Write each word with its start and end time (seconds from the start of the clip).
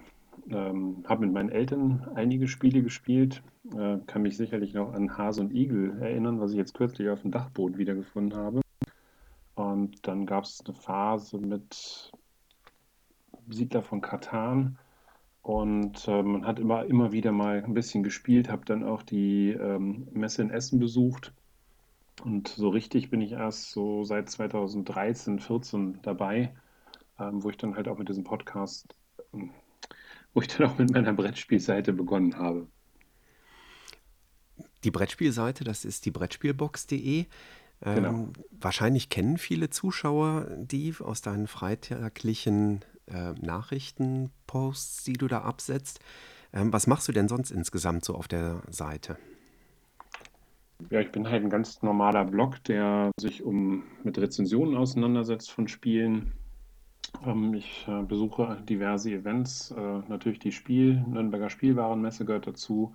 ähm, 0.51 1.05
habe 1.07 1.27
mit 1.27 1.35
meinen 1.35 1.51
Eltern 1.51 2.09
einige 2.15 2.49
Spiele 2.49 2.83
gespielt, 2.83 3.43
äh, 3.77 3.99
kann 4.07 4.23
mich 4.23 4.37
sicherlich 4.37 4.75
noch 4.75 4.93
an 4.93 5.17
Hase 5.17 5.41
und 5.41 5.55
Igel 5.55 6.01
erinnern, 6.01 6.41
was 6.41 6.53
ich 6.53 6.57
jetzt 6.57 6.75
kürzlich 6.75 7.09
auf 7.09 7.23
dem 7.23 7.31
Dachboden 7.31 7.79
wiedergefunden 7.79 8.39
habe. 8.39 8.61
Und 9.55 10.07
dann 10.07 10.27
gab 10.27 10.45
es 10.45 10.63
eine 10.65 10.75
Phase 10.75 11.39
mit 11.39 12.13
Siedler 13.49 13.83
von 13.83 14.01
Katan 14.01 14.79
und 15.45 16.09
äh, 16.09 16.23
man 16.23 16.47
hat 16.47 16.59
immer, 16.59 16.87
immer 16.87 17.13
wieder 17.13 17.31
mal 17.31 17.63
ein 17.63 17.75
bisschen 17.75 18.03
gespielt, 18.03 18.49
habe 18.49 18.65
dann 18.65 18.83
auch 18.83 19.03
die 19.03 19.51
ähm, 19.51 20.09
Messe 20.13 20.41
in 20.41 20.51
Essen 20.51 20.79
besucht. 20.79 21.35
Und 22.25 22.49
so 22.49 22.71
richtig 22.71 23.11
bin 23.11 23.21
ich 23.21 23.33
erst 23.33 23.71
so 23.71 24.05
seit 24.05 24.31
2013, 24.31 25.41
14 25.41 25.99
dabei, 26.01 26.55
ähm, 27.19 27.43
wo 27.43 27.51
ich 27.51 27.59
dann 27.59 27.77
halt 27.77 27.89
auch 27.89 27.99
mit 27.99 28.09
diesem 28.09 28.25
Podcast 28.25 28.95
ähm, 29.35 29.51
wo 30.35 30.43
ich 30.43 30.49
dann 30.49 30.67
auch 30.67 30.79
mit 30.79 30.91
meiner 30.93 31.13
Brettspielseite 31.13 31.93
begonnen 31.93 32.37
habe. 32.37 32.67
Die 34.83 34.91
Brettspielseite, 34.91 35.65
das 35.65 35.85
ist 35.85 36.05
die 36.05 36.11
Brettspielbox.de. 36.11 37.27
Ähm, 37.83 37.95
genau. 37.95 38.29
Wahrscheinlich 38.51 39.09
kennen 39.09 39.39
viele 39.39 39.71
Zuschauer 39.71 40.47
die 40.59 40.95
aus 40.99 41.23
deinen 41.23 41.47
freitaglichen 41.47 42.85
äh, 43.07 43.33
Nachrichtenposts, 43.33 45.05
die 45.05 45.15
du 45.15 45.29
da 45.29 45.43
absetzt. 45.43 46.01
Ähm, 46.53 46.73
was 46.73 46.87
machst 46.87 47.09
du 47.09 47.13
denn 47.13 47.29
sonst 47.29 47.51
insgesamt 47.51 48.05
so 48.05 48.15
auf 48.15 48.29
der 48.29 48.63
Seite? 48.71 49.17
Ja, 50.91 51.01
ich 51.01 51.13
bin 51.13 51.29
halt 51.29 51.43
ein 51.43 51.51
ganz 51.51 51.83
normaler 51.83 52.25
Blog, 52.25 52.63
der 52.65 53.11
sich 53.19 53.43
um 53.43 53.85
mit 54.03 54.19
Rezensionen 54.19 54.77
auseinandersetzt 54.77 55.51
von 55.51 55.69
Spielen, 55.69 56.33
ähm, 57.27 57.55
ich 57.55 57.87
äh, 57.89 58.03
besuche 58.03 58.59
diverse 58.69 59.11
Events, 59.11 59.71
äh, 59.71 59.99
natürlich 60.09 60.39
die 60.39 60.53
Spiel, 60.53 61.03
Nürnberger 61.07 61.51
Spielwarenmesse 61.51 62.25
gehört 62.25 62.47
dazu, 62.47 62.95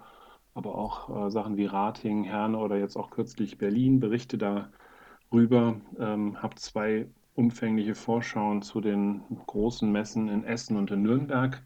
aber 0.54 0.76
auch 0.76 1.28
äh, 1.28 1.32
Sachen 1.32 1.58
wie 1.58 1.66
Rating, 1.66 2.24
Herne 2.24 2.58
oder 2.58 2.78
jetzt 2.78 2.96
auch 2.96 3.10
kürzlich 3.12 3.58
Berlin, 3.58 4.00
berichte 4.00 4.38
darüber, 4.38 5.80
ähm, 6.00 6.42
habe 6.42 6.56
zwei 6.56 7.08
umfängliche 7.36 7.96
Vorschauen 7.96 8.62
zu 8.62 8.82
den 8.82 9.22
großen 9.48 9.92
Messen 9.92 10.28
in 10.28 10.44
Essen 10.44 10.78
und 10.78 10.92
in 10.92 11.04
Nürnberg, 11.04 11.64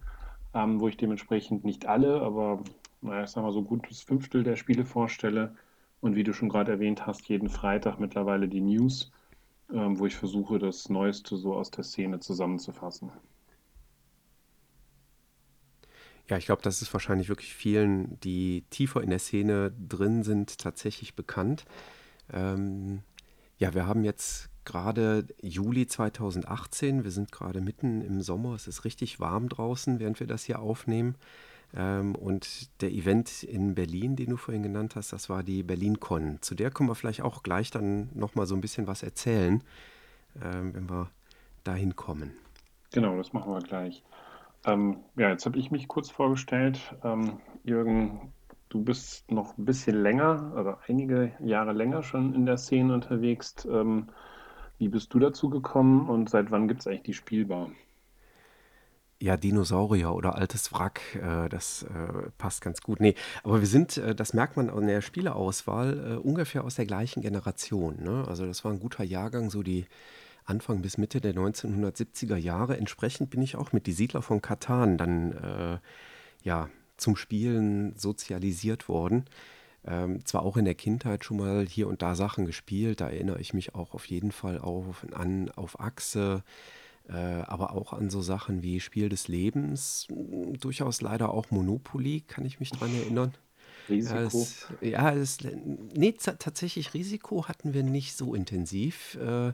ähm, 0.54 0.80
wo 0.80 0.88
ich 0.88 0.98
dementsprechend 0.98 1.64
nicht 1.66 1.88
alle, 1.88 2.22
aber 2.22 2.64
naja, 3.02 3.24
ich 3.24 3.30
sag 3.32 3.44
mal 3.44 3.52
so 3.52 3.64
gut 3.64 3.90
das 3.90 4.02
Fünftel 4.02 4.44
der 4.44 4.56
Spiele 4.56 4.86
vorstelle. 4.86 5.56
Und 6.00 6.16
wie 6.16 6.24
du 6.24 6.34
schon 6.34 6.50
gerade 6.50 6.72
erwähnt 6.72 7.06
hast, 7.08 7.28
jeden 7.30 7.50
Freitag 7.50 8.00
mittlerweile 8.00 8.48
die 8.48 8.62
News 8.62 9.12
ähm, 9.74 10.00
wo 10.00 10.06
ich 10.06 10.16
versuche, 10.16 10.60
das 10.60 10.90
Neueste 10.90 11.36
so 11.36 11.56
aus 11.56 11.72
der 11.72 11.84
Szene 11.84 12.20
zusammenzufassen. 12.20 13.12
Ja, 16.30 16.38
ich 16.38 16.46
glaube, 16.46 16.62
das 16.62 16.82
ist 16.82 16.94
wahrscheinlich 16.94 17.28
wirklich 17.28 17.54
vielen, 17.54 18.20
die 18.22 18.64
tiefer 18.70 19.02
in 19.02 19.10
der 19.10 19.20
Szene 19.20 19.72
drin 19.72 20.24
sind, 20.24 20.58
tatsächlich 20.58 21.16
bekannt. 21.16 21.66
Ähm, 22.32 23.02
ja, 23.58 23.74
wir 23.74 23.88
haben 23.88 24.04
jetzt 24.04 24.50
gerade 24.64 25.28
Juli 25.42 25.86
2018. 25.86 27.04
Wir 27.04 27.12
sind 27.12 27.32
gerade 27.32 27.60
mitten 27.60 28.02
im 28.02 28.22
Sommer. 28.22 28.56
Es 28.56 28.68
ist 28.68 28.86
richtig 28.86 29.20
warm 29.20 29.50
draußen, 29.50 30.00
während 30.00 30.20
wir 30.20 30.28
das 30.28 30.46
hier 30.46 30.60
aufnehmen. 30.60 31.16
Ähm, 31.76 32.16
und 32.16 32.82
der 32.82 32.92
Event 32.92 33.44
in 33.44 33.76
Berlin, 33.76 34.16
den 34.16 34.30
du 34.30 34.38
vorhin 34.38 34.64
genannt 34.64 34.96
hast, 34.96 35.12
das 35.12 35.30
war 35.30 35.44
die 35.44 35.64
BerlinCon. 35.64 36.38
Zu 36.42 36.56
der 36.56 36.72
können 36.72 36.90
wir 36.90 36.96
vielleicht 36.96 37.22
auch 37.22 37.44
gleich 37.44 37.72
dann 37.72 38.10
nochmal 38.14 38.46
so 38.46 38.56
ein 38.56 38.62
bisschen 38.62 38.88
was 38.88 39.02
erzählen, 39.04 39.64
ähm, 40.42 40.74
wenn 40.74 40.90
wir 40.90 41.10
dahin 41.64 41.96
kommen. 41.96 42.34
Genau, 42.92 43.18
das 43.18 43.34
machen 43.34 43.52
wir 43.52 43.62
gleich. 43.62 44.04
Ähm, 44.66 44.98
ja, 45.16 45.30
jetzt 45.30 45.46
habe 45.46 45.58
ich 45.58 45.72
mich 45.72 45.88
kurz 45.88 46.10
vorgestellt. 46.10 46.80
Ähm, 47.04 47.40
Jürgen, 47.64 48.32
du 48.70 48.84
bist 48.84 49.32
noch 49.32 49.58
ein 49.58 49.66
bisschen 49.66 50.02
länger, 50.02 50.54
also 50.56 50.76
einige 50.88 51.32
Jahre 51.40 51.74
länger 51.74 52.04
schon 52.04 52.34
in 52.34 52.46
der 52.46 52.58
Szene 52.58 52.94
unterwegs. 52.94 53.66
Ähm, 53.66 54.10
wie 54.78 54.90
bist 54.90 55.14
du 55.14 55.20
dazu 55.20 55.50
gekommen 55.50 56.10
und 56.10 56.30
seit 56.30 56.52
wann 56.52 56.68
gibt 56.68 56.82
es 56.82 56.88
eigentlich 56.88 57.04
die 57.04 57.14
Spielbar? 57.14 57.70
Ja, 59.24 59.38
Dinosaurier 59.38 60.14
oder 60.14 60.36
altes 60.36 60.74
Wrack, 60.74 61.00
äh, 61.16 61.48
das 61.48 61.84
äh, 61.84 62.30
passt 62.38 62.60
ganz 62.60 62.82
gut. 62.82 63.00
Nee, 63.00 63.16
aber 63.44 63.62
wir 63.62 63.68
sind, 63.68 63.96
äh, 63.96 64.14
das 64.14 64.34
merkt 64.34 64.58
man 64.58 64.70
an 64.70 64.86
der 64.86 65.00
Spieleauswahl, 65.00 66.16
äh, 66.16 66.18
ungefähr 66.18 66.66
aus 66.66 66.76
der 66.76 66.86
gleichen 66.86 67.22
Generation. 67.22 68.04
Ne? 68.04 68.26
Also 68.28 68.46
das 68.46 68.66
war 68.66 68.74
ein 68.74 68.82
guter 68.82 69.06
Jahrgang, 69.06 69.50
so 69.50 69.64
die 69.64 69.86
Anfang 70.44 70.82
bis 70.82 70.98
Mitte 70.98 71.22
der 71.22 71.34
1970er 71.36 72.36
Jahre. 72.36 72.76
Entsprechend 72.76 73.30
bin 73.30 73.42
ich 73.42 73.56
auch 73.56 73.72
mit 73.72 73.88
Die 73.88 73.94
Siedler 73.94 74.22
von 74.22 74.42
Katan 74.42 74.98
dann 74.98 75.32
äh, 75.32 75.78
ja, 76.44 76.68
zum 76.98 77.16
Spielen 77.16 77.96
sozialisiert 77.96 78.90
worden. 78.90 79.24
Ähm, 79.86 80.26
zwar 80.26 80.44
auch 80.44 80.58
in 80.58 80.66
der 80.66 80.76
Kindheit 80.76 81.24
schon 81.24 81.38
mal 81.38 81.66
hier 81.66 81.88
und 81.88 82.02
da 82.02 82.16
Sachen 82.16 82.46
gespielt, 82.46 83.00
da 83.00 83.08
erinnere 83.08 83.40
ich 83.40 83.54
mich 83.54 83.74
auch 83.74 83.94
auf 83.94 84.06
jeden 84.06 84.34
Fall 84.34 84.60
auf, 84.60 85.06
an, 85.14 85.50
auf 85.52 85.80
Achse, 85.80 86.44
äh, 87.10 87.14
aber 87.14 87.74
auch 87.74 87.94
an 87.94 88.10
so 88.10 88.22
Sachen 88.22 88.62
wie 88.64 88.80
Spiel 88.80 89.10
des 89.10 89.28
Lebens, 89.28 90.08
durchaus 90.60 91.02
leider 91.02 91.32
auch 91.32 91.52
Monopoly, 91.52 92.22
kann 92.22 92.46
ich 92.46 92.60
mich 92.60 92.72
dran 92.72 92.94
erinnern. 92.96 93.34
Risiko. 93.90 94.18
Ja, 94.18 94.24
es, 94.24 94.68
ja, 94.82 95.12
es, 95.14 95.38
nee, 95.94 96.14
tatsächlich 96.14 96.94
Risiko 96.94 97.48
hatten 97.48 97.74
wir 97.74 97.84
nicht 97.84 98.16
so 98.16 98.34
intensiv. 98.34 99.16
Äh, 99.16 99.54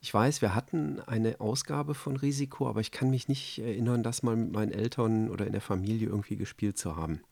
ich 0.00 0.12
weiß, 0.12 0.42
wir 0.42 0.54
hatten 0.54 1.00
eine 1.00 1.40
Ausgabe 1.40 1.94
von 1.94 2.16
Risiko, 2.16 2.68
aber 2.68 2.80
ich 2.80 2.90
kann 2.90 3.10
mich 3.10 3.26
nicht 3.26 3.58
erinnern, 3.58 4.02
das 4.02 4.22
mal 4.22 4.36
mit 4.36 4.52
meinen 4.52 4.70
Eltern 4.70 5.30
oder 5.30 5.46
in 5.46 5.52
der 5.52 5.62
Familie 5.62 6.08
irgendwie 6.08 6.36
gespielt 6.36 6.76
zu 6.76 6.94
haben. 6.94 7.22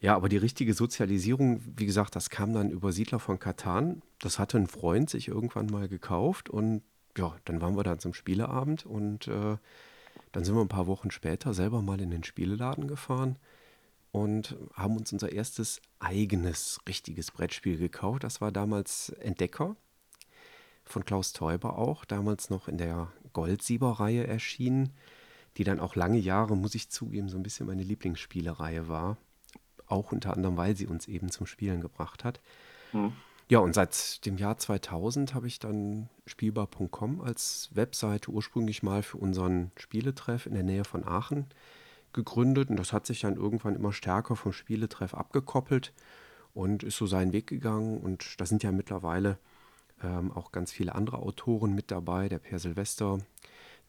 Ja, 0.00 0.16
aber 0.16 0.28
die 0.28 0.38
richtige 0.38 0.74
Sozialisierung, 0.74 1.60
wie 1.76 1.86
gesagt, 1.86 2.16
das 2.16 2.28
kam 2.28 2.52
dann 2.54 2.70
über 2.70 2.92
Siedler 2.92 3.20
von 3.20 3.38
Katan. 3.38 4.02
Das 4.20 4.40
hatte 4.40 4.58
ein 4.58 4.66
Freund 4.66 5.10
sich 5.10 5.28
irgendwann 5.28 5.66
mal 5.66 5.86
gekauft 5.86 6.50
und 6.50 6.82
ja, 7.16 7.36
dann 7.44 7.60
waren 7.60 7.76
wir 7.76 7.82
da 7.82 7.98
zum 7.98 8.14
Spieleabend 8.14 8.86
und 8.86 9.28
äh, 9.28 9.56
dann 10.32 10.44
sind 10.44 10.54
wir 10.54 10.62
ein 10.62 10.68
paar 10.68 10.86
Wochen 10.86 11.10
später 11.10 11.54
selber 11.54 11.82
mal 11.82 12.00
in 12.00 12.10
den 12.10 12.24
Spieleladen 12.24 12.88
gefahren 12.88 13.36
und 14.10 14.56
haben 14.74 14.96
uns 14.96 15.12
unser 15.12 15.32
erstes 15.32 15.80
eigenes 15.98 16.80
richtiges 16.86 17.30
Brettspiel 17.30 17.78
gekauft. 17.78 18.24
Das 18.24 18.40
war 18.40 18.52
damals 18.52 19.10
Entdecker 19.10 19.76
von 20.84 21.04
Klaus 21.04 21.32
Teuber 21.32 21.78
auch, 21.78 22.04
damals 22.04 22.50
noch 22.50 22.68
in 22.68 22.78
der 22.78 23.12
Goldsieber-Reihe 23.32 24.26
erschienen, 24.26 24.92
die 25.56 25.64
dann 25.64 25.80
auch 25.80 25.96
lange 25.96 26.18
Jahre, 26.18 26.56
muss 26.56 26.74
ich 26.74 26.90
zugeben, 26.90 27.28
so 27.28 27.36
ein 27.36 27.42
bisschen 27.42 27.66
meine 27.66 27.82
Lieblingsspielereihe 27.82 28.88
war. 28.88 29.16
Auch 29.86 30.12
unter 30.12 30.34
anderem, 30.34 30.56
weil 30.56 30.76
sie 30.76 30.86
uns 30.86 31.08
eben 31.08 31.30
zum 31.30 31.46
Spielen 31.46 31.80
gebracht 31.80 32.24
hat. 32.24 32.40
Mhm. 32.92 33.12
Ja, 33.52 33.58
und 33.58 33.74
seit 33.74 34.24
dem 34.24 34.38
Jahr 34.38 34.56
2000 34.56 35.34
habe 35.34 35.46
ich 35.46 35.58
dann 35.58 36.08
spielbar.com 36.24 37.20
als 37.20 37.68
Webseite 37.74 38.30
ursprünglich 38.30 38.82
mal 38.82 39.02
für 39.02 39.18
unseren 39.18 39.72
Spieletreff 39.76 40.46
in 40.46 40.54
der 40.54 40.62
Nähe 40.62 40.84
von 40.84 41.06
Aachen 41.06 41.44
gegründet. 42.14 42.70
Und 42.70 42.78
das 42.78 42.94
hat 42.94 43.04
sich 43.04 43.20
dann 43.20 43.36
irgendwann 43.36 43.76
immer 43.76 43.92
stärker 43.92 44.36
vom 44.36 44.54
Spieletreff 44.54 45.12
abgekoppelt 45.12 45.92
und 46.54 46.82
ist 46.82 46.96
so 46.96 47.04
seinen 47.04 47.34
Weg 47.34 47.46
gegangen. 47.46 48.00
Und 48.00 48.40
da 48.40 48.46
sind 48.46 48.62
ja 48.62 48.72
mittlerweile 48.72 49.36
ähm, 50.02 50.32
auch 50.32 50.50
ganz 50.50 50.72
viele 50.72 50.94
andere 50.94 51.18
Autoren 51.18 51.74
mit 51.74 51.90
dabei. 51.90 52.30
Der 52.30 52.38
Per 52.38 52.58
Silvester, 52.58 53.18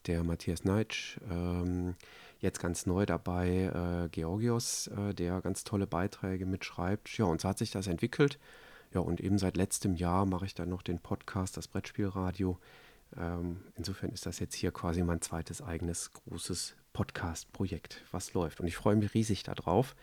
der 0.07 0.25
Matthias 0.25 0.65
Neitsch, 0.65 1.21
ähm, 1.31 1.95
jetzt 2.41 2.59
ganz 2.59 2.85
neu 2.85 3.05
dabei 3.05 4.03
äh, 4.03 4.09
Georgios, 4.09 4.87
äh, 4.87 5.13
der 5.13 5.39
ganz 5.39 5.63
tolle 5.63 5.87
Beiträge 5.87 6.45
mitschreibt. 6.45 7.17
Ja, 7.17 7.23
und 7.23 7.39
so 7.39 7.47
hat 7.47 7.59
sich 7.59 7.71
das 7.71 7.87
entwickelt. 7.87 8.39
Ja, 8.93 9.01
und 9.01 9.21
eben 9.21 9.37
seit 9.37 9.57
letztem 9.57 9.95
Jahr 9.95 10.25
mache 10.25 10.45
ich 10.45 10.53
dann 10.53 10.69
noch 10.69 10.83
den 10.83 10.99
Podcast, 10.99 11.57
das 11.57 11.67
Brettspielradio. 11.67 12.57
Ähm, 13.17 13.57
insofern 13.75 14.11
ist 14.11 14.25
das 14.25 14.39
jetzt 14.39 14.55
hier 14.55 14.71
quasi 14.71 15.03
mein 15.03 15.21
zweites 15.21 15.61
eigenes 15.61 16.11
großes 16.13 16.75
Podcast-Projekt, 16.93 18.03
was 18.11 18.33
läuft. 18.33 18.59
Und 18.59 18.67
ich 18.67 18.75
freue 18.75 18.95
mich 18.95 19.13
riesig 19.13 19.43
darauf. 19.43 19.95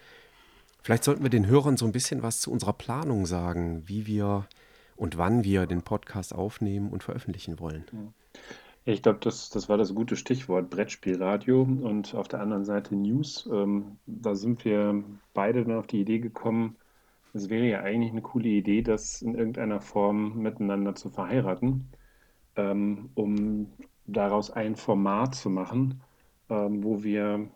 Vielleicht 0.83 1.05
sollten 1.05 1.23
wir 1.23 1.31
den 1.31 1.47
Hörern 1.47 1.77
so 1.77 1.87
ein 1.87 1.93
bisschen 1.93 2.23
was 2.23 2.41
zu 2.41 2.51
unserer 2.51 2.73
Planung 2.73 3.27
sagen, 3.27 3.83
wie 3.87 4.07
wir 4.07 4.47
und 4.97 5.17
wann 5.19 5.45
wir 5.45 5.67
den 5.67 5.83
Podcast 5.83 6.35
aufnehmen 6.35 6.91
und 6.91 7.03
veröffentlichen 7.03 7.59
wollen. 7.59 7.85
Ich 8.85 9.03
glaube, 9.03 9.19
das, 9.21 9.51
das 9.51 9.69
war 9.69 9.77
das 9.77 9.95
gute 9.95 10.17
Stichwort, 10.17 10.71
Brettspielradio 10.71 11.63
und 11.63 12.15
auf 12.15 12.29
der 12.29 12.41
anderen 12.41 12.65
Seite 12.65 12.95
News. 12.95 13.49
Ähm, 13.53 13.99
da 14.07 14.35
sind 14.35 14.65
wir 14.65 15.05
beide 15.35 15.65
dann 15.65 15.79
auf 15.79 15.87
die 15.87 16.01
Idee 16.01 16.19
gekommen, 16.19 16.77
es 17.33 17.49
wäre 17.49 17.67
ja 17.67 17.81
eigentlich 17.81 18.13
eine 18.13 18.23
coole 18.23 18.49
Idee, 18.49 18.83
das 18.83 19.23
in 19.23 19.35
irgendeiner 19.35 19.81
Form 19.81 20.39
miteinander 20.39 20.95
zu 20.95 21.11
verheiraten, 21.11 21.89
ähm, 22.57 23.11
um 23.15 23.73
daraus 24.07 24.51
ein 24.51 24.77
Format 24.77 25.35
zu 25.35 25.51
machen, 25.51 26.03
ähm, 26.49 26.83
wo 26.83 27.03
wir, 27.03 27.49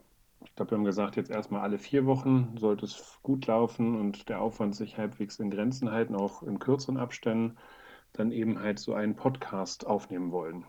ich 0.44 0.54
glaube, 0.54 0.72
wir 0.72 0.78
haben 0.78 0.84
gesagt, 0.84 1.16
jetzt 1.16 1.30
erstmal 1.30 1.62
alle 1.62 1.78
vier 1.78 2.06
Wochen 2.06 2.56
sollte 2.58 2.86
es 2.86 3.18
gut 3.22 3.46
laufen 3.46 3.96
und 4.00 4.28
der 4.28 4.40
Aufwand 4.40 4.76
sich 4.76 4.98
halbwegs 4.98 5.38
in 5.38 5.50
Grenzen 5.50 5.90
halten, 5.90 6.14
auch 6.14 6.42
in 6.42 6.58
kürzeren 6.58 6.96
Abständen, 6.96 7.56
dann 8.12 8.30
eben 8.30 8.60
halt 8.60 8.78
so 8.78 8.94
einen 8.94 9.16
Podcast 9.16 9.86
aufnehmen 9.86 10.30
wollen. 10.30 10.64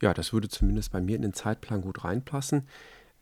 Ja, 0.00 0.12
das 0.12 0.32
würde 0.32 0.48
zumindest 0.48 0.90
bei 0.90 1.00
mir 1.00 1.14
in 1.14 1.22
den 1.22 1.32
Zeitplan 1.32 1.82
gut 1.82 2.02
reinpassen. 2.04 2.66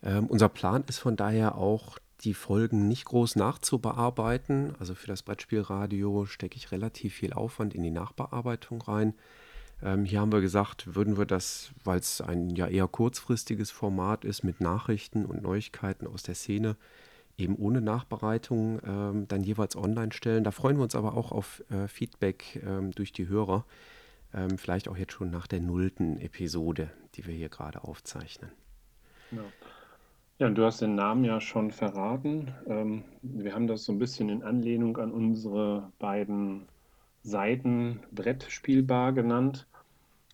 Ähm, 0.02 0.26
unser 0.28 0.48
Plan 0.48 0.82
ist 0.88 0.98
von 0.98 1.14
daher 1.14 1.56
auch, 1.56 1.98
die 2.20 2.34
Folgen 2.34 2.88
nicht 2.88 3.06
groß 3.06 3.36
nachzubearbeiten. 3.36 4.74
Also 4.78 4.94
für 4.94 5.06
das 5.06 5.22
Brettspielradio 5.22 6.26
stecke 6.26 6.56
ich 6.56 6.72
relativ 6.72 7.14
viel 7.14 7.32
Aufwand 7.32 7.74
in 7.74 7.82
die 7.82 7.90
Nachbearbeitung 7.90 8.82
rein. 8.82 9.14
Ähm, 9.82 10.04
hier 10.04 10.20
haben 10.20 10.32
wir 10.32 10.40
gesagt, 10.40 10.94
würden 10.94 11.16
wir 11.16 11.24
das, 11.24 11.70
weil 11.84 11.98
es 11.98 12.20
ein 12.20 12.50
ja 12.50 12.66
eher 12.66 12.88
kurzfristiges 12.88 13.70
Format 13.70 14.24
ist 14.24 14.42
mit 14.42 14.60
Nachrichten 14.60 15.24
und 15.24 15.42
Neuigkeiten 15.42 16.06
aus 16.06 16.22
der 16.22 16.34
Szene, 16.34 16.76
eben 17.38 17.56
ohne 17.56 17.80
Nachbereitung 17.80 18.80
ähm, 18.86 19.28
dann 19.28 19.42
jeweils 19.42 19.76
online 19.76 20.12
stellen. 20.12 20.44
Da 20.44 20.50
freuen 20.50 20.76
wir 20.76 20.82
uns 20.82 20.94
aber 20.94 21.16
auch 21.16 21.32
auf 21.32 21.62
äh, 21.70 21.88
Feedback 21.88 22.62
ähm, 22.66 22.90
durch 22.92 23.12
die 23.12 23.28
Hörer. 23.28 23.64
Ähm, 24.34 24.58
vielleicht 24.58 24.88
auch 24.88 24.96
jetzt 24.96 25.14
schon 25.14 25.30
nach 25.30 25.46
der 25.46 25.60
nullten 25.60 26.20
Episode, 26.20 26.90
die 27.14 27.26
wir 27.26 27.34
hier 27.34 27.48
gerade 27.48 27.82
aufzeichnen. 27.82 28.50
Ja. 29.30 29.44
Ja, 30.40 30.48
du 30.48 30.64
hast 30.64 30.80
den 30.80 30.94
Namen 30.94 31.24
ja 31.24 31.38
schon 31.38 31.70
verraten. 31.70 32.54
Ähm, 32.66 33.04
wir 33.20 33.54
haben 33.54 33.66
das 33.66 33.84
so 33.84 33.92
ein 33.92 33.98
bisschen 33.98 34.30
in 34.30 34.42
Anlehnung 34.42 34.96
an 34.96 35.12
unsere 35.12 35.92
beiden 35.98 36.66
Seiten 37.22 38.00
Brettspielbar 38.10 39.12
genannt. 39.12 39.68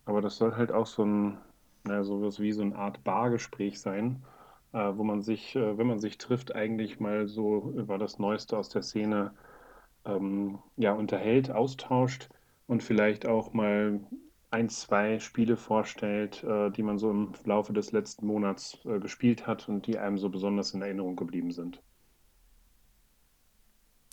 Aber 0.04 0.20
das 0.22 0.36
soll 0.36 0.54
halt 0.56 0.70
auch 0.70 0.86
so 0.86 1.04
ein, 1.04 1.38
naja, 1.84 2.04
sowas 2.04 2.38
wie 2.38 2.52
so 2.52 2.62
eine 2.62 2.76
Art 2.76 3.02
Bargespräch 3.02 3.80
sein, 3.80 4.22
äh, 4.72 4.92
wo 4.94 5.02
man 5.02 5.22
sich, 5.22 5.56
äh, 5.56 5.76
wenn 5.76 5.88
man 5.88 5.98
sich 5.98 6.18
trifft, 6.18 6.54
eigentlich 6.54 7.00
mal 7.00 7.26
so 7.26 7.72
über 7.76 7.98
das 7.98 8.20
Neueste 8.20 8.56
aus 8.58 8.68
der 8.68 8.82
Szene 8.82 9.32
ähm, 10.04 10.60
ja, 10.76 10.92
unterhält, 10.92 11.50
austauscht 11.50 12.28
und 12.68 12.84
vielleicht 12.84 13.26
auch 13.26 13.52
mal 13.54 14.00
ein, 14.56 14.70
zwei 14.70 15.18
Spiele 15.18 15.58
vorstellt, 15.58 16.42
äh, 16.42 16.70
die 16.70 16.82
man 16.82 16.98
so 16.98 17.10
im 17.10 17.32
Laufe 17.44 17.74
des 17.74 17.92
letzten 17.92 18.26
Monats 18.26 18.78
äh, 18.86 18.98
gespielt 18.98 19.46
hat 19.46 19.68
und 19.68 19.86
die 19.86 19.98
einem 19.98 20.16
so 20.16 20.30
besonders 20.30 20.72
in 20.72 20.80
Erinnerung 20.80 21.14
geblieben 21.14 21.52
sind. 21.52 21.82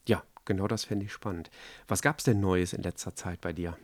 Ja, 0.05 0.21
genau 0.43 0.67
das 0.67 0.83
fände 0.83 1.05
ich 1.05 1.13
spannend. 1.13 1.49
Was 1.87 2.01
gab 2.01 2.17
es 2.17 2.25
denn 2.25 2.41
Neues 2.41 2.73
in 2.73 2.83
letzter 2.83 3.15
Zeit 3.15 3.39
bei 3.39 3.53
dir? 3.53 3.77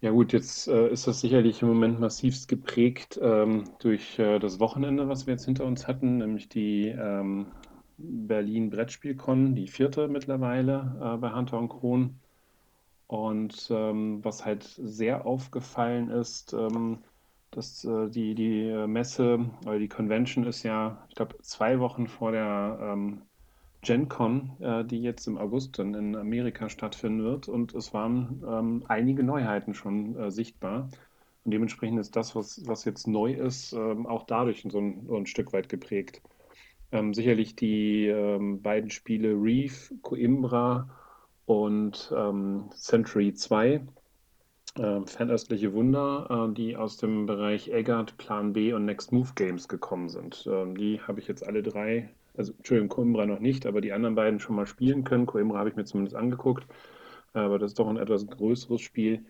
Ja 0.00 0.12
gut, 0.12 0.32
jetzt 0.32 0.68
äh, 0.68 0.88
ist 0.88 1.08
das 1.08 1.20
sicherlich 1.20 1.62
im 1.62 1.68
Moment 1.68 1.98
massivst 1.98 2.46
geprägt 2.46 3.18
ähm, 3.20 3.64
durch 3.80 4.16
äh, 4.20 4.38
das 4.38 4.60
Wochenende, 4.60 5.08
was 5.08 5.26
wir 5.26 5.34
jetzt 5.34 5.44
hinter 5.44 5.64
uns 5.64 5.88
hatten, 5.88 6.18
nämlich 6.18 6.48
die 6.48 6.86
ähm, 6.86 7.46
Berlin 7.98 8.70
Brettspielcon, 8.70 9.56
die 9.56 9.66
vierte 9.66 10.06
mittlerweile 10.06 10.96
äh, 11.00 11.16
bei 11.16 11.32
Hunter 11.32 11.58
und 11.58 11.68
Kron. 11.68 12.20
Und 13.12 13.68
ähm, 13.70 14.24
was 14.24 14.46
halt 14.46 14.64
sehr 14.64 15.26
aufgefallen 15.26 16.08
ist, 16.08 16.54
ähm, 16.54 17.00
dass 17.50 17.84
äh, 17.84 18.08
die, 18.08 18.34
die 18.34 18.72
Messe 18.86 19.50
oder 19.66 19.78
die 19.78 19.90
Convention 19.90 20.44
ist 20.46 20.62
ja, 20.62 21.04
ich 21.10 21.14
glaube, 21.14 21.36
zwei 21.42 21.78
Wochen 21.78 22.06
vor 22.06 22.32
der 22.32 22.78
ähm, 22.80 23.20
Gen 23.82 24.08
Con, 24.08 24.52
äh, 24.60 24.82
die 24.86 25.02
jetzt 25.02 25.26
im 25.26 25.36
August 25.36 25.78
dann 25.78 25.92
in 25.92 26.16
Amerika 26.16 26.70
stattfinden 26.70 27.22
wird. 27.22 27.48
Und 27.48 27.74
es 27.74 27.92
waren 27.92 28.42
ähm, 28.48 28.82
einige 28.88 29.22
Neuheiten 29.22 29.74
schon 29.74 30.16
äh, 30.16 30.30
sichtbar. 30.30 30.88
Und 31.44 31.50
dementsprechend 31.52 31.98
ist 32.00 32.16
das, 32.16 32.34
was, 32.34 32.66
was 32.66 32.86
jetzt 32.86 33.06
neu 33.06 33.34
ist, 33.34 33.74
ähm, 33.74 34.06
auch 34.06 34.22
dadurch 34.22 34.66
so 34.66 34.78
ein, 34.78 35.04
so 35.06 35.16
ein 35.16 35.26
Stück 35.26 35.52
weit 35.52 35.68
geprägt. 35.68 36.22
Ähm, 36.92 37.12
sicherlich 37.12 37.56
die 37.56 38.10
beiden 38.62 38.88
Spiele 38.88 39.34
Reef, 39.34 39.92
Coimbra 40.00 40.88
und 41.46 42.12
ähm, 42.16 42.70
Century 42.74 43.34
2, 43.34 43.86
äh, 44.76 45.06
Fernöstliche 45.06 45.72
Wunder, 45.72 46.48
äh, 46.50 46.54
die 46.54 46.76
aus 46.76 46.96
dem 46.96 47.26
Bereich 47.26 47.68
Eggert, 47.68 48.16
Plan 48.18 48.52
B 48.52 48.72
und 48.72 48.84
Next 48.84 49.12
Move 49.12 49.30
Games 49.34 49.68
gekommen 49.68 50.08
sind. 50.08 50.46
Ähm, 50.50 50.76
die 50.76 51.00
habe 51.00 51.20
ich 51.20 51.28
jetzt 51.28 51.46
alle 51.46 51.62
drei, 51.62 52.10
also 52.36 52.52
Entschuldigung, 52.54 52.88
Coimbra 52.88 53.26
noch 53.26 53.40
nicht, 53.40 53.66
aber 53.66 53.80
die 53.80 53.92
anderen 53.92 54.14
beiden 54.14 54.40
schon 54.40 54.56
mal 54.56 54.66
spielen 54.66 55.04
können. 55.04 55.26
Coimbra 55.26 55.58
habe 55.58 55.68
ich 55.70 55.76
mir 55.76 55.84
zumindest 55.84 56.16
angeguckt, 56.16 56.66
aber 57.32 57.58
das 57.58 57.72
ist 57.72 57.78
doch 57.78 57.88
ein 57.88 57.96
etwas 57.98 58.26
größeres 58.26 58.80
Spiel. 58.80 59.24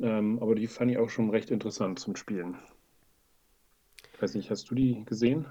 Ähm, 0.00 0.38
aber 0.40 0.54
die 0.54 0.66
fand 0.66 0.90
ich 0.90 0.98
auch 0.98 1.10
schon 1.10 1.30
recht 1.30 1.50
interessant 1.50 1.98
zum 1.98 2.16
Spielen. 2.16 2.56
Ich 4.14 4.22
weiß 4.22 4.34
nicht, 4.34 4.50
hast 4.50 4.70
du 4.70 4.74
die 4.74 5.04
gesehen? 5.04 5.46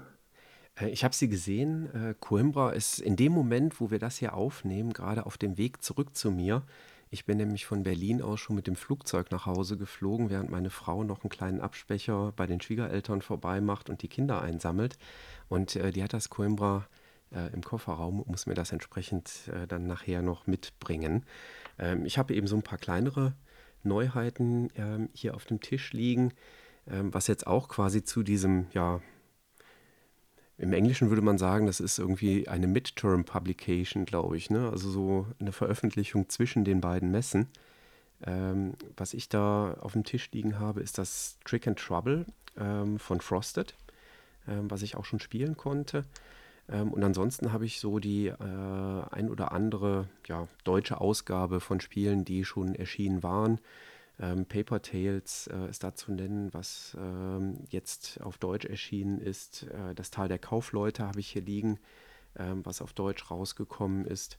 Äh, 0.80 0.88
ich 0.88 1.04
habe 1.04 1.14
sie 1.14 1.28
gesehen. 1.28 1.92
Äh, 1.94 2.14
Coimbra 2.18 2.70
ist 2.70 2.98
in 2.98 3.16
dem 3.16 3.32
Moment, 3.32 3.80
wo 3.80 3.90
wir 3.90 3.98
das 3.98 4.18
hier 4.18 4.34
aufnehmen, 4.34 4.92
gerade 4.92 5.26
auf 5.26 5.38
dem 5.38 5.58
Weg 5.58 5.82
zurück 5.82 6.16
zu 6.16 6.30
mir. 6.30 6.62
Ich 7.12 7.24
bin 7.24 7.38
nämlich 7.38 7.66
von 7.66 7.82
Berlin 7.82 8.22
aus 8.22 8.38
schon 8.38 8.54
mit 8.54 8.68
dem 8.68 8.76
Flugzeug 8.76 9.32
nach 9.32 9.44
Hause 9.44 9.76
geflogen, 9.76 10.30
während 10.30 10.50
meine 10.50 10.70
Frau 10.70 11.02
noch 11.02 11.24
einen 11.24 11.30
kleinen 11.30 11.60
Abspecher 11.60 12.32
bei 12.36 12.46
den 12.46 12.60
Schwiegereltern 12.60 13.20
vorbeimacht 13.20 13.90
und 13.90 14.02
die 14.02 14.08
Kinder 14.08 14.40
einsammelt. 14.40 14.96
Und 15.48 15.74
äh, 15.74 15.90
die 15.90 16.04
hat 16.04 16.12
das 16.12 16.30
Coimbra 16.30 16.86
äh, 17.32 17.52
im 17.52 17.62
Kofferraum, 17.62 18.24
muss 18.26 18.46
mir 18.46 18.54
das 18.54 18.70
entsprechend 18.70 19.50
dann 19.68 19.86
nachher 19.86 20.22
noch 20.22 20.46
mitbringen. 20.46 21.24
Ähm, 21.78 22.04
ich 22.06 22.16
habe 22.16 22.34
eben 22.34 22.46
so 22.46 22.56
ein 22.56 22.62
paar 22.62 22.78
kleinere 22.78 23.34
Neuheiten 23.82 24.68
ähm, 24.76 25.08
hier 25.14 25.34
auf 25.34 25.46
dem 25.46 25.60
Tisch 25.60 25.92
liegen, 25.92 26.32
ähm, 26.88 27.12
was 27.12 27.26
jetzt 27.26 27.46
auch 27.46 27.68
quasi 27.68 28.04
zu 28.04 28.22
diesem, 28.22 28.66
ja, 28.72 29.00
im 30.60 30.74
Englischen 30.74 31.08
würde 31.08 31.22
man 31.22 31.38
sagen, 31.38 31.66
das 31.66 31.80
ist 31.80 31.98
irgendwie 31.98 32.46
eine 32.46 32.66
Midterm 32.66 33.24
Publication, 33.24 34.04
glaube 34.04 34.36
ich. 34.36 34.50
Ne? 34.50 34.68
Also 34.68 34.90
so 34.90 35.26
eine 35.40 35.52
Veröffentlichung 35.52 36.28
zwischen 36.28 36.64
den 36.64 36.82
beiden 36.82 37.10
Messen. 37.10 37.48
Ähm, 38.26 38.74
was 38.94 39.14
ich 39.14 39.30
da 39.30 39.72
auf 39.80 39.94
dem 39.94 40.04
Tisch 40.04 40.30
liegen 40.32 40.58
habe, 40.58 40.82
ist 40.82 40.98
das 40.98 41.38
Trick 41.46 41.66
and 41.66 41.78
Trouble 41.78 42.26
ähm, 42.58 42.98
von 42.98 43.22
Frosted, 43.22 43.74
ähm, 44.46 44.70
was 44.70 44.82
ich 44.82 44.96
auch 44.96 45.06
schon 45.06 45.20
spielen 45.20 45.56
konnte. 45.56 46.04
Ähm, 46.68 46.92
und 46.92 47.02
ansonsten 47.02 47.54
habe 47.54 47.64
ich 47.64 47.80
so 47.80 47.98
die 47.98 48.26
äh, 48.26 48.34
ein 48.38 49.30
oder 49.30 49.52
andere 49.52 50.08
ja, 50.28 50.46
deutsche 50.64 51.00
Ausgabe 51.00 51.60
von 51.60 51.80
Spielen, 51.80 52.26
die 52.26 52.44
schon 52.44 52.74
erschienen 52.74 53.22
waren. 53.22 53.60
Ähm, 54.20 54.44
Paper 54.44 54.82
Tales 54.82 55.46
äh, 55.46 55.70
ist 55.70 55.82
da 55.82 55.94
zu 55.94 56.12
nennen, 56.12 56.52
was 56.52 56.96
ähm, 57.00 57.58
jetzt 57.70 58.20
auf 58.20 58.36
Deutsch 58.36 58.66
erschienen 58.66 59.18
ist. 59.18 59.64
Äh, 59.64 59.94
das 59.94 60.10
Tal 60.10 60.28
der 60.28 60.38
Kaufleute 60.38 61.06
habe 61.06 61.20
ich 61.20 61.30
hier 61.30 61.42
liegen, 61.42 61.78
ähm, 62.36 62.64
was 62.64 62.82
auf 62.82 62.92
Deutsch 62.92 63.30
rausgekommen 63.30 64.04
ist. 64.04 64.38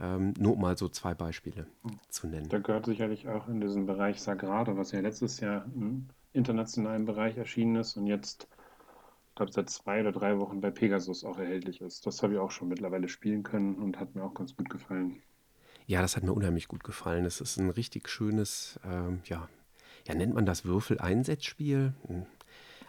Ähm, 0.00 0.32
nur 0.38 0.56
mal 0.56 0.78
so 0.78 0.88
zwei 0.88 1.14
Beispiele 1.14 1.66
zu 2.08 2.28
nennen. 2.28 2.48
Da 2.48 2.60
gehört 2.60 2.86
sicherlich 2.86 3.28
auch 3.28 3.48
in 3.48 3.60
diesen 3.60 3.86
Bereich 3.86 4.20
Sagrado, 4.22 4.76
was 4.76 4.92
ja 4.92 5.00
letztes 5.00 5.40
Jahr 5.40 5.66
im 5.74 6.08
internationalen 6.32 7.04
Bereich 7.04 7.36
erschienen 7.36 7.76
ist 7.76 7.96
und 7.96 8.06
jetzt, 8.06 8.48
ich 9.28 9.34
glaube, 9.34 9.52
seit 9.52 9.68
zwei 9.68 10.00
oder 10.00 10.12
drei 10.12 10.38
Wochen 10.38 10.60
bei 10.60 10.70
Pegasus 10.70 11.24
auch 11.24 11.38
erhältlich 11.38 11.80
ist. 11.80 12.06
Das 12.06 12.22
habe 12.22 12.34
ich 12.34 12.38
auch 12.38 12.52
schon 12.52 12.68
mittlerweile 12.68 13.08
spielen 13.08 13.42
können 13.42 13.74
und 13.74 13.98
hat 13.98 14.14
mir 14.14 14.22
auch 14.22 14.34
ganz 14.34 14.56
gut 14.56 14.70
gefallen. 14.70 15.20
Ja, 15.86 16.02
das 16.02 16.16
hat 16.16 16.22
mir 16.22 16.32
unheimlich 16.32 16.68
gut 16.68 16.84
gefallen. 16.84 17.24
Es 17.24 17.40
ist 17.40 17.56
ein 17.58 17.70
richtig 17.70 18.08
schönes, 18.08 18.78
ähm, 18.84 19.20
ja, 19.24 19.48
ja, 20.06 20.14
nennt 20.14 20.34
man 20.34 20.46
das 20.46 20.64
Würfel-Einsetzspiel? 20.64 21.94
Hm. 22.06 22.26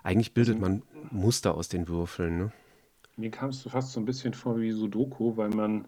Eigentlich 0.03 0.33
bildet 0.33 0.55
also, 0.55 0.67
man 0.67 0.83
Muster 1.11 1.55
aus 1.55 1.67
den 1.67 1.87
Würfeln. 1.87 2.37
Ne? 2.37 2.51
Mir 3.17 3.31
kam 3.31 3.49
es 3.49 3.63
fast 3.63 3.91
so 3.91 3.99
ein 3.99 4.05
bisschen 4.05 4.33
vor 4.33 4.59
wie 4.59 4.71
Sudoku, 4.71 5.37
weil 5.37 5.49
man 5.49 5.87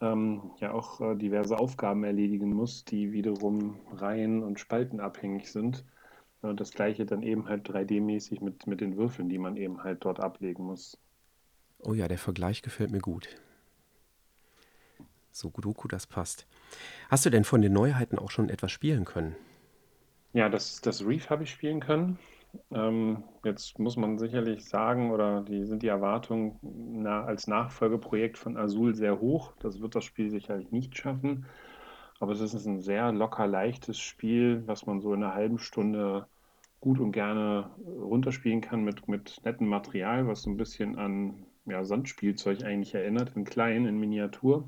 ähm, 0.00 0.50
ja 0.60 0.72
auch 0.72 1.00
äh, 1.00 1.16
diverse 1.16 1.58
Aufgaben 1.58 2.04
erledigen 2.04 2.52
muss, 2.52 2.84
die 2.84 3.12
wiederum 3.12 3.78
Reihen 3.92 4.42
und 4.42 4.60
Spalten 4.60 5.00
abhängig 5.00 5.50
sind. 5.50 5.84
Und 6.40 6.60
das 6.60 6.70
gleiche 6.70 7.04
dann 7.04 7.22
eben 7.22 7.48
halt 7.48 7.68
3D-mäßig 7.68 8.42
mit, 8.42 8.66
mit 8.66 8.80
den 8.80 8.96
Würfeln, 8.96 9.28
die 9.28 9.38
man 9.38 9.56
eben 9.56 9.82
halt 9.82 10.04
dort 10.04 10.20
ablegen 10.20 10.64
muss. 10.64 10.96
Oh 11.80 11.94
ja, 11.94 12.06
der 12.06 12.18
Vergleich 12.18 12.62
gefällt 12.62 12.90
mir 12.90 13.00
gut. 13.00 13.28
So 15.30 15.52
Sudoku, 15.54 15.88
das 15.88 16.06
passt. 16.06 16.46
Hast 17.08 17.26
du 17.26 17.30
denn 17.30 17.44
von 17.44 17.62
den 17.62 17.72
Neuheiten 17.72 18.18
auch 18.18 18.30
schon 18.30 18.48
etwas 18.48 18.72
spielen 18.72 19.04
können? 19.04 19.36
Ja, 20.32 20.48
das, 20.48 20.80
das 20.80 21.04
Reef 21.06 21.30
habe 21.30 21.44
ich 21.44 21.50
spielen 21.50 21.80
können. 21.80 22.18
Ähm, 22.70 23.24
jetzt 23.44 23.78
muss 23.78 23.96
man 23.96 24.18
sicherlich 24.18 24.64
sagen, 24.64 25.10
oder 25.10 25.42
die 25.42 25.64
sind 25.64 25.82
die 25.82 25.88
Erwartungen 25.88 26.58
na, 26.62 27.24
als 27.24 27.46
Nachfolgeprojekt 27.46 28.38
von 28.38 28.56
Azul 28.56 28.94
sehr 28.94 29.20
hoch. 29.20 29.52
Das 29.60 29.80
wird 29.80 29.94
das 29.94 30.04
Spiel 30.04 30.30
sicherlich 30.30 30.70
nicht 30.70 30.96
schaffen. 30.96 31.46
Aber 32.20 32.32
es 32.32 32.40
ist 32.40 32.66
ein 32.66 32.80
sehr 32.80 33.12
locker 33.12 33.46
leichtes 33.46 33.98
Spiel, 33.98 34.62
was 34.66 34.86
man 34.86 35.00
so 35.00 35.14
in 35.14 35.22
einer 35.22 35.34
halben 35.34 35.58
Stunde 35.58 36.26
gut 36.80 37.00
und 37.00 37.12
gerne 37.12 37.70
runterspielen 37.86 38.60
kann 38.60 38.84
mit, 38.84 39.08
mit 39.08 39.40
nettem 39.44 39.68
Material, 39.68 40.26
was 40.26 40.42
so 40.42 40.50
ein 40.50 40.56
bisschen 40.56 40.96
an 40.96 41.46
ja, 41.66 41.84
Sandspielzeug 41.84 42.64
eigentlich 42.64 42.94
erinnert, 42.94 43.36
in 43.36 43.44
klein, 43.44 43.86
in 43.86 43.98
Miniatur. 43.98 44.66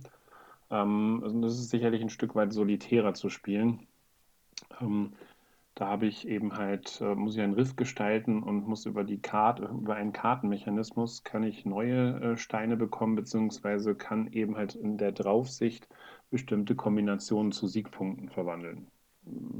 Ähm, 0.71 1.21
also 1.23 1.41
das 1.41 1.55
ist 1.59 1.71
sicherlich 1.71 2.03
ein 2.03 2.11
Stück 2.11 2.35
weit 2.35 2.53
solitärer 2.53 3.15
zu 3.15 3.29
spielen. 3.29 3.87
Ähm, 4.81 5.12
da 5.75 5.87
habe 5.87 6.07
ich 6.07 6.29
eben 6.29 6.57
halt, 6.57 7.00
äh, 7.00 7.15
muss 7.15 7.37
ich 7.37 7.41
einen 7.41 7.55
Riff 7.55 7.77
gestalten 7.77 8.43
und 8.43 8.67
muss 8.69 8.87
über 8.87 9.05
die 9.05 9.21
Karte, 9.21 9.65
über 9.65 9.95
einen 9.95 10.12
Kartenmechanismus 10.12 11.25
kann 11.25 11.43
ich 11.43 11.65
neue 11.65 12.21
äh, 12.21 12.37
Steine 12.37 12.77
bekommen, 12.77 13.17
beziehungsweise 13.17 13.95
kann 13.95 14.33
eben 14.33 14.57
halt 14.57 14.75
in 14.75 14.99
der 14.99 15.12
Draufsicht 15.12 15.89
bestimmte 16.31 16.75
Kombinationen 16.75 17.53
zu 17.53 17.67
Siegpunkten 17.67 18.29
verwandeln. 18.29 18.89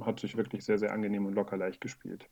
Hat 0.03 0.21
sich 0.21 0.37
wirklich 0.37 0.65
sehr, 0.65 0.79
sehr 0.79 0.93
angenehm 0.93 1.27
und 1.27 1.35
locker 1.35 1.57
leicht 1.57 1.81
gespielt. 1.81 2.29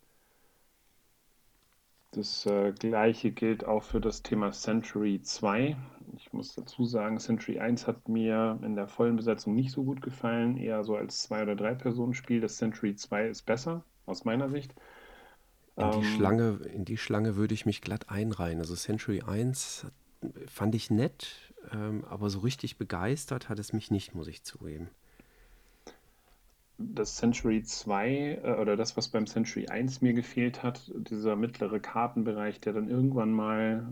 Das 2.10 2.46
äh, 2.46 2.72
gleiche 2.72 3.30
gilt 3.30 3.64
auch 3.64 3.82
für 3.82 4.00
das 4.00 4.22
Thema 4.22 4.50
Century 4.52 5.20
2. 5.22 5.76
Ich 6.16 6.32
muss 6.32 6.54
dazu 6.54 6.84
sagen, 6.84 7.18
Century 7.18 7.58
1 7.58 7.86
hat 7.86 8.08
mir 8.08 8.58
in 8.62 8.74
der 8.74 8.88
vollen 8.88 9.16
Besetzung 9.16 9.54
nicht 9.54 9.70
so 9.70 9.84
gut 9.84 10.02
gefallen, 10.02 10.56
eher 10.56 10.84
so 10.84 10.96
als 10.96 11.18
Zwei- 11.22 11.42
oder 11.42 11.56
Drei-Personen-Spiel. 11.56 12.40
Das 12.40 12.56
Century 12.56 12.94
2 12.94 13.28
ist 13.28 13.42
besser, 13.42 13.84
aus 14.06 14.24
meiner 14.24 14.48
Sicht. 14.48 14.74
In 15.76 15.90
die, 15.90 15.98
ähm, 15.98 16.04
Schlange, 16.04 16.60
in 16.72 16.84
die 16.84 16.96
Schlange 16.96 17.36
würde 17.36 17.54
ich 17.54 17.66
mich 17.66 17.80
glatt 17.80 18.08
einreihen. 18.08 18.58
Also 18.58 18.74
Century 18.74 19.22
1 19.22 19.86
fand 20.46 20.74
ich 20.74 20.90
nett, 20.90 21.52
ähm, 21.72 22.04
aber 22.08 22.30
so 22.30 22.40
richtig 22.40 22.76
begeistert 22.76 23.48
hat 23.48 23.58
es 23.58 23.72
mich 23.72 23.90
nicht, 23.90 24.14
muss 24.14 24.28
ich 24.28 24.42
zugeben 24.42 24.88
das 26.78 27.16
Century 27.16 27.62
2 27.62 28.40
äh, 28.42 28.56
oder 28.60 28.76
das, 28.76 28.96
was 28.96 29.08
beim 29.08 29.26
Century 29.26 29.66
1 29.66 30.00
mir 30.00 30.12
gefehlt 30.14 30.62
hat, 30.62 30.90
dieser 30.94 31.36
mittlere 31.36 31.80
Kartenbereich, 31.80 32.60
der 32.60 32.72
dann 32.72 32.88
irgendwann 32.88 33.32
mal 33.32 33.86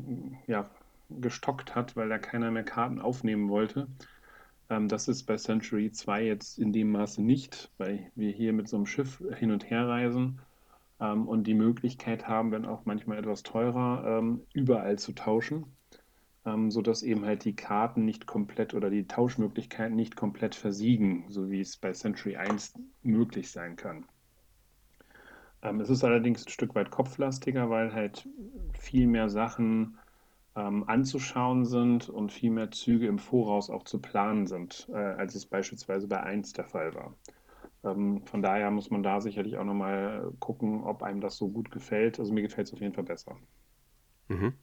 ja, 0.47 0.71
gestockt 1.11 1.75
hat, 1.75 1.97
weil 1.97 2.09
da 2.09 2.19
keiner 2.19 2.51
mehr 2.51 2.65
Karten 2.65 3.01
aufnehmen 3.01 3.49
wollte. 3.49 3.89
Ähm, 4.71 4.89
das 4.89 5.09
ist 5.09 5.25
bei 5.25 5.37
Century 5.37 5.91
2 5.93 6.25
jetzt 6.25 6.59
in 6.59 6.73
dem 6.73 6.91
Maße 6.93 7.23
nicht, 7.23 7.71
weil 7.79 8.11
wir 8.15 8.31
hier 8.31 8.53
mit 8.53 8.69
so 8.69 8.77
einem 8.77 8.87
Schiff 8.87 9.23
hin 9.37 9.51
und 9.51 9.71
her 9.71 9.89
reisen 9.89 10.41
ähm, 11.01 11.29
und 11.29 11.47
die 11.47 11.55
Möglichkeit 11.55 12.29
haben, 12.29 12.53
wenn 12.53 12.67
auch 12.67 12.85
manchmal 12.85 13.19
etwas 13.19 13.43
teurer, 13.43 14.19
ähm, 14.19 14.43
überall 14.53 14.99
zu 14.99 15.13
tauschen 15.13 15.77
ähm, 16.47 16.71
sodass 16.71 17.03
eben 17.03 17.25
halt 17.25 17.45
die 17.45 17.57
Karten 17.57 18.05
nicht 18.05 18.27
komplett 18.27 18.73
oder 18.73 18.89
die 18.89 19.07
Tauschmöglichkeiten 19.07 19.97
nicht 19.97 20.17
komplett 20.17 20.55
versiegen, 20.55 21.25
so 21.29 21.51
wie 21.51 21.61
es 21.61 21.77
bei 21.77 21.93
Century 21.93 22.37
1 22.37 22.75
möglich 23.03 23.51
sein 23.51 23.77
kann. 23.77 24.07
Ähm, 25.63 25.81
es 25.81 25.91
ist 25.91 26.05
allerdings 26.05 26.47
ein 26.47 26.51
Stück 26.51 26.75
weit 26.75 26.91
kopflastiger, 26.91 27.69
weil 27.69 27.93
halt 27.93 28.29
viel 28.79 29.09
mehr 29.09 29.29
Sachen 29.29 29.99
ähm, 30.57 30.89
anzuschauen 30.89 31.65
sind 31.65 32.09
und 32.09 32.33
viel 32.33 32.51
mehr 32.51 32.71
Züge 32.71 33.07
im 33.07 33.19
Voraus 33.19 33.71
auch 33.71 33.85
zu 33.85 34.01
planen 34.01 34.47
sind, 34.47 34.89
äh, 34.91 34.97
als 34.97 35.35
es 35.35 35.47
beispielsweise 35.47 36.09
bei 36.09 36.23
1 36.23 36.55
der 36.55 36.65
Fall 36.65 36.95
war. 36.95 37.15
Ähm, 37.85 38.23
von 38.25 38.43
daher 38.43 38.71
muss 38.71 38.91
man 38.91 39.03
da 39.03 39.21
sicherlich 39.21 39.59
auch 39.59 39.65
nochmal 39.65 40.33
gucken, 40.41 40.85
ob 40.85 41.03
einem 41.03 41.21
das 41.21 41.37
so 41.37 41.49
gut 41.49 41.71
gefällt. 41.71 42.19
Also 42.19 42.33
mir 42.33 42.43
gefällt 42.43 42.69
es 42.69 42.73
auf 42.75 42.81
jeden 42.81 42.95
Fall 42.95 43.05
besser. 43.05 43.37
Mhm. 44.29 44.55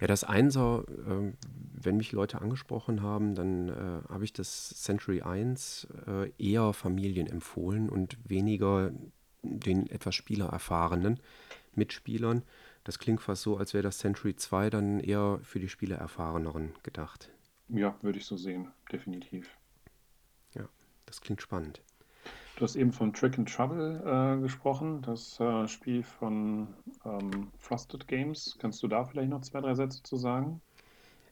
Ja, 0.00 0.06
das 0.06 0.24
Einser, 0.24 0.84
äh, 0.88 1.32
wenn 1.74 1.96
mich 1.96 2.12
Leute 2.12 2.40
angesprochen 2.40 3.02
haben, 3.02 3.34
dann 3.34 3.68
äh, 3.68 4.08
habe 4.08 4.24
ich 4.24 4.32
das 4.32 4.70
Century 4.70 5.22
1 5.22 5.88
äh, 6.06 6.30
eher 6.38 6.72
Familien 6.72 7.26
empfohlen 7.26 7.90
und 7.90 8.16
weniger 8.24 8.92
den 9.42 9.90
etwas 9.90 10.14
spielererfahrenen 10.14 11.20
Mitspielern. 11.74 12.42
Das 12.84 12.98
klingt 12.98 13.20
fast 13.20 13.42
so, 13.42 13.56
als 13.56 13.74
wäre 13.74 13.82
das 13.82 13.98
Century 13.98 14.34
2 14.34 14.70
dann 14.70 15.00
eher 15.00 15.38
für 15.42 15.60
die 15.60 15.68
Spielererfahreneren 15.68 16.72
gedacht. 16.82 17.30
Ja, 17.68 17.96
würde 18.02 18.18
ich 18.18 18.26
so 18.26 18.36
sehen, 18.36 18.68
definitiv. 18.90 19.56
Ja, 20.54 20.68
das 21.06 21.20
klingt 21.20 21.40
spannend. 21.40 21.80
Du 22.56 22.64
hast 22.64 22.76
eben 22.76 22.92
von 22.92 23.12
Trick 23.12 23.38
and 23.38 23.52
Trouble 23.52 24.02
äh, 24.04 24.40
gesprochen, 24.40 25.00
das 25.02 25.40
äh, 25.40 25.66
Spiel 25.66 26.02
von 26.02 26.68
ähm, 27.04 27.50
Frosted 27.58 28.06
Games. 28.08 28.56
Kannst 28.58 28.82
du 28.82 28.88
da 28.88 29.04
vielleicht 29.04 29.30
noch 29.30 29.40
zwei, 29.40 29.60
drei 29.60 29.74
Sätze 29.74 30.02
zu 30.02 30.16
sagen? 30.16 30.60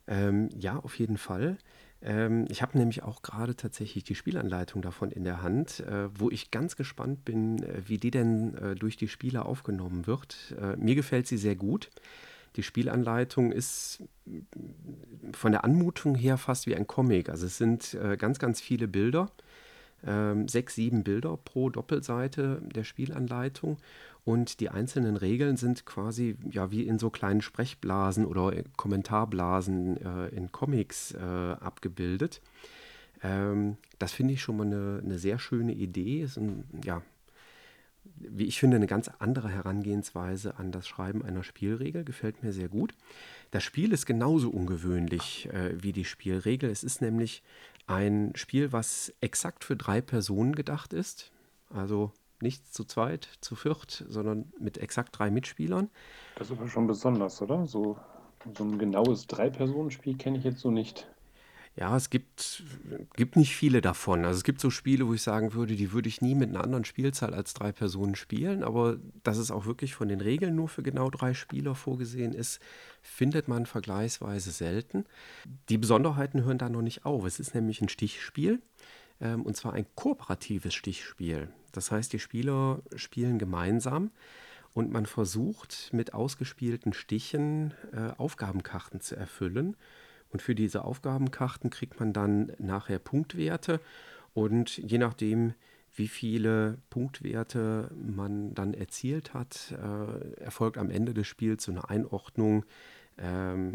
Ähm, 0.07 0.49
ja, 0.59 0.79
auf 0.79 0.99
jeden 0.99 1.19
Fall. 1.19 1.59
Ähm, 2.03 2.47
ich 2.49 2.63
habe 2.63 2.79
nämlich 2.79 3.03
auch 3.03 3.23
gerade 3.23 3.57
tatsächlich 3.57 4.05
die 4.05 4.15
Spielanleitung 4.15 4.83
davon 4.83 5.11
in 5.11 5.25
der 5.25 5.43
Hand, 5.43 5.81
äh, 5.81 6.09
wo 6.19 6.31
ich 6.31 6.51
ganz 6.51 6.77
gespannt 6.77 7.25
bin, 7.25 7.63
äh, 7.63 7.83
wie 7.87 7.99
die 7.99 8.11
denn 8.11 8.55
äh, 8.57 8.75
durch 8.75 8.97
die 8.97 9.09
Spieler 9.09 9.47
aufgenommen 9.47 10.07
wird. 10.07 10.55
Äh, 10.61 10.77
mir 10.77 10.95
gefällt 10.95 11.27
sie 11.27 11.37
sehr 11.37 11.57
gut. 11.57 11.91
Die 12.57 12.63
Spielanleitung 12.63 13.53
ist 13.53 14.03
von 15.33 15.53
der 15.53 15.65
Anmutung 15.65 16.17
her 16.17 16.37
fast 16.37 16.67
wie 16.67 16.75
ein 16.75 16.89
Comic. 16.89 17.29
Also 17.29 17.47
es 17.47 17.59
sind 17.59 17.97
ganz, 18.19 18.41
ganz 18.41 18.61
viele 18.61 18.89
Bilder 18.89 19.31
ähm, 20.07 20.49
sechs, 20.49 20.75
sieben 20.75 21.05
Bilder 21.05 21.37
pro 21.37 21.71
Doppelseite 21.71 22.63
der 22.75 22.85
Spielanleitung 22.85 23.79
und 24.25 24.61
die 24.61 24.69
einzelnen 24.69 25.17
Regeln 25.17 25.57
sind 25.57 25.87
quasi 25.87 26.37
ja 26.51 26.71
wie 26.71 26.87
in 26.87 26.99
so 26.99 27.11
kleinen 27.11 27.41
Sprechblasen 27.41 28.27
oder 28.27 28.53
Kommentarblasen 28.77 29.97
äh, 29.97 30.29
in 30.29 30.53
Comics 30.53 31.13
äh, 31.13 31.19
abgebildet. 31.19 32.41
Ähm, 33.23 33.77
das 33.99 34.13
finde 34.13 34.35
ich 34.35 34.43
schon 34.43 34.57
mal 34.57 34.67
eine, 34.67 35.01
eine 35.03 35.19
sehr 35.19 35.39
schöne 35.39 35.73
Idee. 35.73 36.23
Ist 36.23 36.37
ein, 36.37 36.65
ja, 36.85 37.03
wie 38.17 38.45
ich 38.45 38.59
finde, 38.61 38.77
eine 38.77 38.87
ganz 38.87 39.11
andere 39.19 39.49
Herangehensweise 39.49 40.59
an 40.59 40.71
das 40.71 40.87
Schreiben 40.87 41.25
einer 41.25 41.43
Spielregel. 41.43 42.05
Gefällt 42.05 42.43
mir 42.43 42.53
sehr 42.53 42.69
gut. 42.69 42.95
Das 43.51 43.65
Spiel 43.65 43.93
ist 43.93 44.05
genauso 44.05 44.51
ungewöhnlich 44.51 45.49
äh, 45.53 45.83
wie 45.83 45.93
die 45.93 46.05
Spielregel. 46.05 46.71
Es 46.71 46.85
ist 46.85 47.01
nämlich 47.01 47.43
ein 47.87 48.33
Spiel, 48.35 48.73
was 48.73 49.13
exakt 49.21 49.65
für 49.65 49.77
drei 49.77 50.01
Personen 50.01 50.55
gedacht 50.55 50.93
ist. 50.93 51.33
Also 51.69 52.13
nicht 52.41 52.73
zu 52.73 52.85
zweit, 52.85 53.29
zu 53.41 53.55
viert, 53.55 54.05
sondern 54.09 54.53
mit 54.59 54.79
exakt 54.79 55.19
drei 55.19 55.31
Mitspielern. 55.31 55.91
Das 56.37 56.51
ist 56.51 56.59
aber 56.59 56.69
schon 56.69 56.87
besonders, 56.87 57.41
oder? 57.43 57.67
So, 57.67 57.99
so 58.57 58.65
ein 58.65 58.79
genaues 58.79 59.27
Drei-Personen-Spiel 59.27 60.17
kenne 60.17 60.39
ich 60.39 60.45
jetzt 60.45 60.61
so 60.61 60.71
nicht. 60.71 61.07
Ja, 61.77 61.97
es 61.97 62.11
gibt, 62.11 62.65
gibt 63.15 63.37
nicht 63.37 63.55
viele 63.55 63.81
davon. 63.81 64.25
Also 64.25 64.39
es 64.39 64.45
gibt 64.45 64.61
so 64.61 64.71
Spiele, 64.71 65.07
wo 65.07 65.15
ich 65.15 65.23
sagen 65.23 65.55
würde, 65.55 65.77
die 65.77 65.93
würde 65.93 66.09
ich 66.09 66.21
nie 66.21 66.35
mit 66.35 66.51
einer 66.51 66.65
anderen 66.65 66.85
Spielzahl 66.85 67.33
als 67.33 67.55
drei 67.55 67.71
Personen 67.71 68.17
spielen, 68.17 68.65
aber 68.65 68.99
dass 69.23 69.39
es 69.39 69.51
auch 69.51 69.67
wirklich 69.67 69.95
von 69.95 70.09
den 70.09 70.21
Regeln 70.21 70.57
nur 70.57 70.69
für 70.69 70.83
genau 70.83 71.11
drei 71.11 71.33
Spieler 71.33 71.75
vorgesehen 71.75 72.33
ist, 72.33 72.61
findet 73.03 73.47
man 73.47 73.67
vergleichsweise 73.67 74.51
selten. 74.51 75.05
Die 75.69 75.79
Besonderheiten 75.79 76.45
hören 76.45 76.59
da 76.59 76.69
noch 76.69 76.83
nicht 76.83 77.07
auf. 77.07 77.25
Es 77.25 77.39
ist 77.39 77.55
nämlich 77.55 77.81
ein 77.81 77.89
Stichspiel 77.89 78.61
ähm, 79.21 79.43
und 79.43 79.57
zwar 79.57 79.73
ein 79.73 79.87
kooperatives 79.95 80.75
Stichspiel. 80.75 81.51
Das 81.73 81.93
heißt, 81.93 82.13
die 82.13 82.19
Spieler 82.19 82.83
spielen 82.97 83.39
gemeinsam 83.39 84.11
und 84.75 84.91
man 84.91 85.07
versucht 85.07 85.91
mit 85.93 86.15
ausgespielten 86.15 86.93
Stichen 86.93 87.75
äh, 87.93 88.11
Aufgabenkarten 88.19 89.01
zu 89.01 89.17
erfüllen. 89.17 89.77
Und 90.31 90.43
für 90.43 90.55
diese 90.55 90.85
Aufgabenkarten 90.85 91.71
kriegt 91.71 91.99
man 91.99 92.13
dann 92.13 92.53
nachher 92.59 92.99
Punktwerte 92.99 93.81
und 94.33 94.77
je 94.79 94.99
nachdem, 94.99 95.55
wie 95.95 96.09
viele 96.09 96.79
Punktwerte 96.89 97.91
man 97.97 98.55
dann 98.55 98.75
erzielt 98.75 99.35
hat, 99.35 99.73
äh, 99.73 100.41
erfolgt 100.43 100.79
am 100.79 100.91
Ende 100.91 101.15
des 101.15 101.27
Spiels 101.27 101.65
so 101.65 101.73
eine 101.73 101.89
Einordnung. 101.89 102.65
Ähm, 103.19 103.75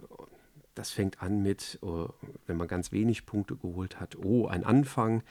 das 0.76 0.92
fängt 0.92 1.22
an 1.22 1.42
mit, 1.42 1.80
oh, 1.82 2.10
wenn 2.48 2.58
man 2.58 2.68
ganz 2.68 2.92
wenig 2.92 3.26
Punkte 3.26 3.56
geholt 3.56 4.00
hat, 4.00 4.18
oh, 4.18 4.48
ein 4.48 4.64
Anfang. 4.64 5.24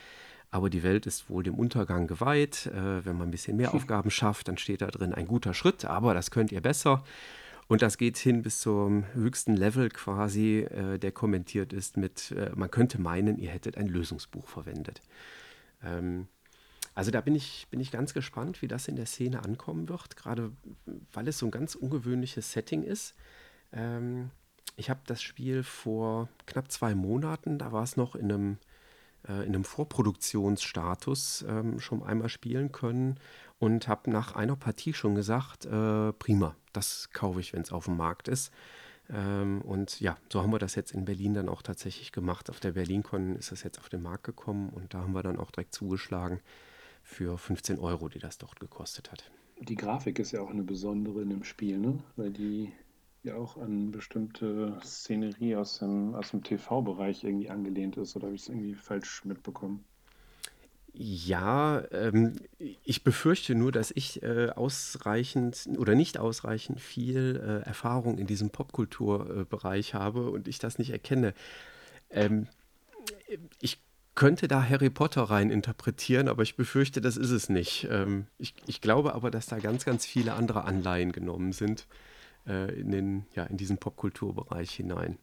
Aber 0.51 0.71
die 0.71 0.83
Welt 0.83 1.07
ist 1.07 1.29
wohl 1.29 1.43
dem 1.43 1.55
Untergang 1.55 2.07
geweiht. 2.07 2.67
Äh, 2.67 3.05
wenn 3.05 3.17
man 3.17 3.29
ein 3.29 3.33
bisschen 3.33 3.57
mehr 3.57 3.75
Aufgaben 3.75 4.11
schafft, 4.11 4.49
dann 4.49 4.59
steht 4.59 4.83
da 4.83 4.87
drin 4.87 5.15
ein 5.15 5.27
guter 5.27 5.55
Schritt, 5.55 5.85
aber 5.85 6.15
das 6.15 6.31
könnt 6.31 6.53
ihr 6.53 6.61
besser. 6.61 7.03
Und 7.67 7.83
das 7.83 7.97
geht 7.99 8.19
hin 8.19 8.43
bis 8.43 8.61
zum 8.61 9.05
höchsten 9.15 9.57
Level 9.57 9.89
quasi, 9.89 10.61
äh, 10.61 10.99
der 10.99 11.13
kommentiert 11.13 11.73
ist 11.73 11.97
mit, 11.97 12.31
äh, 12.33 12.51
man 12.55 12.71
könnte 12.71 13.01
meinen, 13.01 13.39
ihr 13.39 13.51
hättet 13.51 13.79
ein 13.79 13.89
Lösungsbuch 13.89 14.47
verwendet. 14.47 15.01
Ähm, 15.83 16.29
also 16.95 17.11
da 17.11 17.21
bin 17.21 17.35
ich, 17.35 17.67
bin 17.71 17.81
ich 17.81 17.91
ganz 17.91 18.15
gespannt, 18.15 18.63
wie 18.63 18.69
das 18.69 18.87
in 18.87 18.97
der 18.97 19.07
Szene 19.07 19.45
ankommen 19.45 19.89
wird, 19.89 20.17
gerade 20.17 20.53
weil 21.13 21.27
es 21.27 21.39
so 21.39 21.47
ein 21.47 21.51
ganz 21.51 21.75
ungewöhnliches 21.75 22.53
Setting 22.53 22.85
ist. 22.85 23.15
Ähm, 23.73 24.31
ich 24.77 24.91
habe 24.91 25.01
das 25.07 25.23
Spiel 25.23 25.63
vor 25.63 26.29
knapp 26.47 26.71
zwei 26.71 26.95
Monaten, 26.95 27.59
da 27.59 27.73
war 27.73 27.83
es 27.83 27.97
noch 27.97 28.15
in 28.15 28.31
einem, 28.31 28.59
äh, 29.29 29.45
in 29.47 29.55
einem 29.55 29.65
Vorproduktionsstatus 29.65 31.45
ähm, 31.49 31.79
schon 31.81 32.03
einmal 32.03 32.29
spielen 32.29 32.73
können 32.73 33.19
und 33.59 33.89
habe 33.89 34.11
nach 34.11 34.35
einer 34.35 34.57
Partie 34.57 34.93
schon 34.93 35.15
gesagt, 35.15 35.67
äh, 35.67 36.13
prima, 36.13 36.57
das 36.73 37.11
kaufe 37.13 37.41
ich, 37.41 37.53
wenn 37.53 37.63
es 37.63 37.73
auf 37.73 37.87
dem 37.87 37.97
Markt 37.97 38.29
ist. 38.29 38.53
Ähm, 39.11 39.61
und 39.63 40.01
ja, 40.01 40.17
so 40.33 40.43
haben 40.43 40.53
wir 40.53 40.59
das 40.59 40.75
jetzt 40.75 40.93
in 40.93 41.05
Berlin 41.05 41.35
dann 41.35 41.49
auch 41.49 41.63
tatsächlich 41.63 42.13
gemacht. 42.13 42.51
Auf 42.51 42.61
der 42.61 42.73
BerlinCon 42.73 43.37
ist 43.37 43.53
das 43.53 43.63
jetzt 43.63 43.79
auf 43.79 43.89
den 43.89 44.03
Markt 44.03 44.25
gekommen 44.25 44.71
und 44.71 44.95
da 44.95 45.01
haben 45.01 45.13
wir 45.13 45.23
dann 45.23 45.39
auch 45.39 45.51
direkt 45.51 45.75
zugeschlagen 45.75 46.41
für 47.03 47.37
15 47.37 47.79
Euro, 47.79 48.09
die 48.09 48.19
das 48.19 48.39
dort 48.39 48.61
gekostet 48.61 49.13
hat. 49.13 49.31
Die 49.61 49.77
Grafik 49.77 50.19
ist 50.19 50.33
ja 50.33 50.41
auch 50.41 50.51
eine 50.51 50.63
besondere 50.63 51.23
in 51.23 51.31
dem 51.31 51.45
Spiel, 51.45 51.79
ne? 51.79 51.99
Weil 52.17 52.31
die 52.31 52.73
ja 53.25 53.37
auch 53.37 53.57
an 53.57 53.91
bestimmte 53.91 54.79
Szenerie 54.85 55.57
aus 55.57 55.79
dem, 55.79 56.15
aus 56.15 56.31
dem 56.31 56.43
TV-Bereich 56.43 57.25
irgendwie 57.25 57.51
angelehnt 57.51 57.97
ist. 57.97 58.15
Oder 58.17 58.27
habe 58.27 58.37
ich 58.37 58.43
es 58.43 58.49
irgendwie 58.49 58.75
falsch 58.75 59.25
mitbekommen? 59.25 59.85
Ja, 60.93 61.83
ähm, 61.91 62.37
ich 62.85 63.03
befürchte 63.03 63.57
nur, 63.57 63.73
dass 63.73 63.91
ich 63.91 64.23
äh, 64.23 64.51
ausreichend 64.51 65.69
oder 65.77 65.97
nicht 65.97 66.19
ausreichend 66.19 66.81
viel 66.81 67.43
äh, 67.43 67.67
Erfahrung 67.67 68.19
in 68.19 68.29
diesem 68.29 68.51
Popkulturbereich 68.51 69.95
habe 69.95 70.31
und 70.31 70.47
ich 70.47 70.61
das 70.61 70.79
nicht 70.79 70.91
erkenne. 70.91 71.35
Ähm, 72.11 72.47
ich 73.61 73.81
könnte 74.15 74.47
da 74.47 74.63
Harry 74.63 74.91
Potter 74.91 75.23
rein 75.23 75.51
interpretieren, 75.51 76.29
aber 76.29 76.45
ich 76.45 76.55
befürchte, 76.55 77.01
das 77.01 77.17
ist 77.17 77.31
es 77.31 77.49
nicht. 77.49 77.89
Ähm, 77.91 78.27
ich, 78.39 78.55
ich, 78.67 78.81
glaube 78.81 79.15
aber, 79.15 79.33
dass 79.33 79.47
da 79.47 79.59
ganz, 79.59 79.85
ganz 79.85 80.07
viele 80.07 80.35
andere 80.35 80.65
Anleihen 80.65 81.11
genommen 81.11 81.53
sind 81.53 81.89
äh, 82.47 82.73
in, 82.79 82.91
den, 82.91 83.27
ja, 83.35 83.45
in 83.45 83.57
diesen 83.57 83.79
Popkulturbereich 83.79 84.71
hinein. 84.71 85.19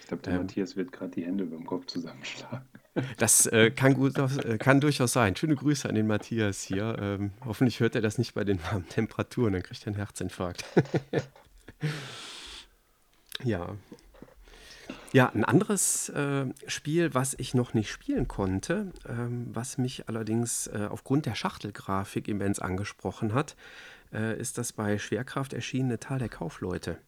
Ich 0.00 0.08
glaube, 0.08 0.22
der 0.22 0.34
ähm, 0.34 0.42
Matthias 0.42 0.76
wird 0.76 0.92
gerade 0.92 1.10
die 1.10 1.24
Hände 1.24 1.44
über 1.44 1.56
dem 1.56 1.66
Kopf 1.66 1.86
zusammenschlagen. 1.86 2.66
Das 3.18 3.44
äh, 3.44 3.70
kann, 3.70 3.92
gut, 3.92 4.16
äh, 4.16 4.56
kann 4.56 4.80
durchaus 4.80 5.12
sein. 5.12 5.36
Schöne 5.36 5.54
Grüße 5.54 5.86
an 5.86 5.94
den 5.94 6.06
Matthias 6.06 6.62
hier. 6.62 6.96
Ähm, 6.98 7.32
hoffentlich 7.44 7.80
hört 7.80 7.94
er 7.94 8.00
das 8.00 8.16
nicht 8.16 8.32
bei 8.32 8.42
den 8.42 8.58
warmen 8.62 8.88
Temperaturen, 8.88 9.52
dann 9.52 9.62
kriegt 9.62 9.82
er 9.82 9.88
einen 9.88 9.96
Herzinfarkt. 9.96 10.64
ja. 13.44 13.76
Ja, 15.12 15.28
ein 15.28 15.44
anderes 15.44 16.08
äh, 16.10 16.46
Spiel, 16.66 17.14
was 17.14 17.34
ich 17.38 17.54
noch 17.54 17.74
nicht 17.74 17.90
spielen 17.90 18.28
konnte, 18.28 18.92
ähm, 19.08 19.48
was 19.52 19.78
mich 19.78 20.08
allerdings 20.08 20.66
äh, 20.68 20.88
aufgrund 20.90 21.26
der 21.26 21.34
Schachtelgrafik 21.34 22.28
immens 22.28 22.60
angesprochen 22.60 23.34
hat, 23.34 23.56
äh, 24.16 24.40
ist 24.40 24.58
das 24.58 24.72
bei 24.72 24.98
Schwerkraft 24.98 25.52
erschienene 25.52 26.00
Tal 26.00 26.18
der 26.18 26.28
Kaufleute. 26.28 26.98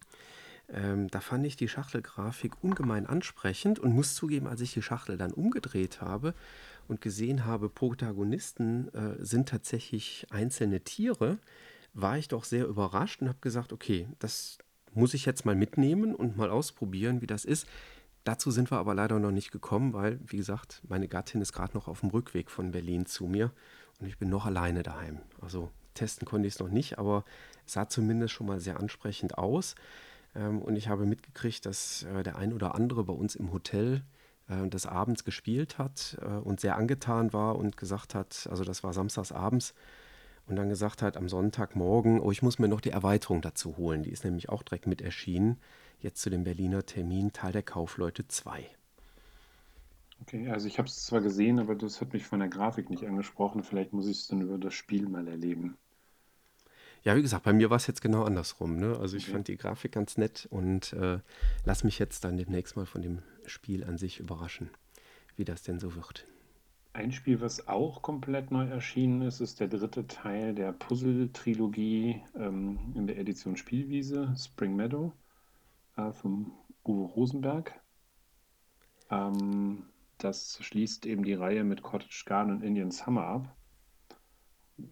Ähm, 0.70 1.08
da 1.08 1.20
fand 1.20 1.46
ich 1.46 1.56
die 1.56 1.68
Schachtelgrafik 1.68 2.62
ungemein 2.62 3.06
ansprechend 3.06 3.78
und 3.78 3.92
muss 3.92 4.14
zugeben, 4.14 4.46
als 4.46 4.60
ich 4.60 4.74
die 4.74 4.82
Schachtel 4.82 5.16
dann 5.16 5.32
umgedreht 5.32 6.02
habe 6.02 6.34
und 6.88 7.00
gesehen 7.00 7.46
habe, 7.46 7.70
Protagonisten 7.70 8.92
äh, 8.92 9.24
sind 9.24 9.48
tatsächlich 9.48 10.26
einzelne 10.30 10.80
Tiere, 10.80 11.38
war 11.94 12.18
ich 12.18 12.28
doch 12.28 12.44
sehr 12.44 12.66
überrascht 12.66 13.22
und 13.22 13.28
habe 13.28 13.38
gesagt, 13.40 13.72
okay, 13.72 14.08
das 14.18 14.58
muss 14.92 15.14
ich 15.14 15.24
jetzt 15.24 15.46
mal 15.46 15.54
mitnehmen 15.54 16.14
und 16.14 16.36
mal 16.36 16.50
ausprobieren, 16.50 17.22
wie 17.22 17.26
das 17.26 17.44
ist. 17.44 17.66
Dazu 18.24 18.50
sind 18.50 18.70
wir 18.70 18.78
aber 18.78 18.94
leider 18.94 19.18
noch 19.18 19.30
nicht 19.30 19.52
gekommen, 19.52 19.94
weil, 19.94 20.20
wie 20.26 20.36
gesagt, 20.36 20.82
meine 20.86 21.08
Gattin 21.08 21.40
ist 21.40 21.54
gerade 21.54 21.72
noch 21.74 21.88
auf 21.88 22.00
dem 22.00 22.10
Rückweg 22.10 22.50
von 22.50 22.72
Berlin 22.72 23.06
zu 23.06 23.26
mir 23.26 23.52
und 24.00 24.06
ich 24.06 24.18
bin 24.18 24.28
noch 24.28 24.44
alleine 24.44 24.82
daheim. 24.82 25.20
Also 25.40 25.70
testen 25.98 26.26
konnte 26.26 26.48
ich 26.48 26.54
es 26.54 26.60
noch 26.60 26.68
nicht, 26.68 26.98
aber 26.98 27.24
es 27.66 27.74
sah 27.74 27.88
zumindest 27.88 28.32
schon 28.32 28.46
mal 28.46 28.60
sehr 28.60 28.78
ansprechend 28.78 29.38
aus. 29.38 29.74
Ähm, 30.34 30.62
und 30.62 30.76
ich 30.76 30.88
habe 30.88 31.06
mitgekriegt, 31.06 31.66
dass 31.66 32.04
äh, 32.04 32.22
der 32.22 32.36
ein 32.36 32.52
oder 32.52 32.74
andere 32.74 33.04
bei 33.04 33.12
uns 33.12 33.34
im 33.34 33.52
Hotel 33.52 34.02
äh, 34.48 34.68
des 34.68 34.86
Abends 34.86 35.24
gespielt 35.24 35.78
hat 35.78 36.18
äh, 36.22 36.26
und 36.26 36.60
sehr 36.60 36.76
angetan 36.76 37.32
war 37.32 37.56
und 37.56 37.76
gesagt 37.76 38.14
hat, 38.14 38.48
also 38.50 38.64
das 38.64 38.82
war 38.82 38.92
samstags 38.92 39.32
abends, 39.32 39.74
und 40.48 40.56
dann 40.56 40.70
gesagt 40.70 41.02
hat 41.02 41.16
am 41.16 41.28
Sonntagmorgen, 41.28 42.20
oh, 42.20 42.32
ich 42.32 42.42
muss 42.42 42.58
mir 42.58 42.68
noch 42.68 42.80
die 42.80 42.90
Erweiterung 42.90 43.42
dazu 43.42 43.76
holen. 43.76 44.02
Die 44.02 44.10
ist 44.10 44.24
nämlich 44.24 44.48
auch 44.48 44.62
direkt 44.62 44.86
mit 44.86 45.02
erschienen. 45.02 45.58
Jetzt 46.00 46.22
zu 46.22 46.30
dem 46.30 46.44
Berliner 46.44 46.86
Termin 46.86 47.32
Teil 47.34 47.52
der 47.52 47.62
Kaufleute 47.62 48.26
2. 48.26 48.66
Okay, 50.22 50.48
also 50.48 50.66
ich 50.66 50.78
habe 50.78 50.88
es 50.88 51.04
zwar 51.04 51.20
gesehen, 51.20 51.58
aber 51.58 51.74
das 51.74 52.00
hat 52.00 52.12
mich 52.12 52.24
von 52.24 52.40
der 52.40 52.48
Grafik 52.48 52.88
nicht 52.88 53.06
angesprochen. 53.06 53.62
Vielleicht 53.62 53.92
muss 53.92 54.08
ich 54.08 54.18
es 54.18 54.28
dann 54.28 54.40
über 54.40 54.58
das 54.58 54.74
Spiel 54.74 55.08
mal 55.08 55.28
erleben. 55.28 55.76
Ja, 57.08 57.16
wie 57.16 57.22
gesagt, 57.22 57.44
bei 57.44 57.54
mir 57.54 57.70
war 57.70 57.78
es 57.78 57.86
jetzt 57.86 58.02
genau 58.02 58.24
andersrum. 58.24 58.76
Ne? 58.76 58.98
Also 59.00 59.16
ich 59.16 59.24
okay. 59.24 59.32
fand 59.32 59.48
die 59.48 59.56
Grafik 59.56 59.92
ganz 59.92 60.18
nett 60.18 60.46
und 60.50 60.92
äh, 60.92 61.20
lass 61.64 61.82
mich 61.82 61.98
jetzt 61.98 62.22
dann 62.22 62.36
demnächst 62.36 62.76
mal 62.76 62.84
von 62.84 63.00
dem 63.00 63.22
Spiel 63.46 63.82
an 63.82 63.96
sich 63.96 64.20
überraschen, 64.20 64.68
wie 65.34 65.46
das 65.46 65.62
denn 65.62 65.78
so 65.78 65.94
wird. 65.94 66.26
Ein 66.92 67.10
Spiel, 67.10 67.40
was 67.40 67.66
auch 67.66 68.02
komplett 68.02 68.50
neu 68.50 68.66
erschienen 68.66 69.22
ist, 69.22 69.40
ist 69.40 69.58
der 69.58 69.68
dritte 69.68 70.06
Teil 70.06 70.54
der 70.54 70.72
Puzzle-Trilogie 70.72 72.20
ähm, 72.34 72.78
in 72.94 73.06
der 73.06 73.16
Edition 73.16 73.56
Spielwiese, 73.56 74.34
Spring 74.36 74.76
Meadow, 74.76 75.14
äh, 75.96 76.12
vom 76.12 76.52
Uwe 76.84 77.06
Rosenberg. 77.06 77.72
Ähm, 79.10 79.86
das 80.18 80.58
schließt 80.60 81.06
eben 81.06 81.24
die 81.24 81.32
Reihe 81.32 81.64
mit 81.64 81.82
Cottage 81.82 82.24
Garden 82.26 82.52
und 82.52 82.62
Indian 82.62 82.90
Summer 82.90 83.24
ab 83.24 83.57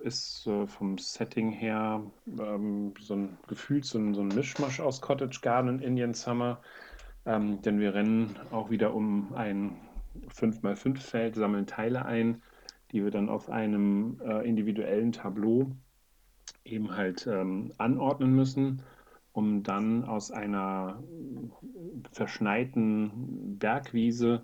ist 0.01 0.47
äh, 0.47 0.67
vom 0.67 0.99
Setting 0.99 1.51
her 1.51 2.03
ähm, 2.39 2.95
so 3.01 3.15
ein 3.15 3.39
gefühlt 3.47 3.85
so 3.85 3.99
ein, 3.99 4.15
so 4.15 4.21
ein 4.21 4.29
Mischmasch 4.29 4.81
aus 4.81 5.01
Cottage 5.01 5.41
Garden 5.43 5.69
und 5.69 5.83
Indian 5.83 6.15
Summer. 6.15 6.61
Ähm, 7.25 7.61
denn 7.63 7.81
wir 7.81 7.95
rennen 7.95 8.37
auch 8.51 8.71
wieder 8.71 8.95
um 8.95 9.35
ein 9.35 9.77
5x5-Feld, 10.35 11.35
sammeln 11.35 11.67
Teile 11.67 12.05
ein, 12.05 12.43
die 12.93 13.03
wir 13.03 13.11
dann 13.11 13.29
auf 13.29 13.51
einem 13.51 14.21
äh, 14.25 14.49
individuellen 14.49 15.13
Tableau 15.13 15.73
eben 16.65 16.97
halt 16.97 17.27
ähm, 17.27 17.73
anordnen 17.79 18.35
müssen, 18.35 18.83
um 19.33 19.63
dann 19.63 20.05
aus 20.05 20.31
einer 20.31 21.03
verschneiten 22.13 23.59
Bergwiese 23.59 24.43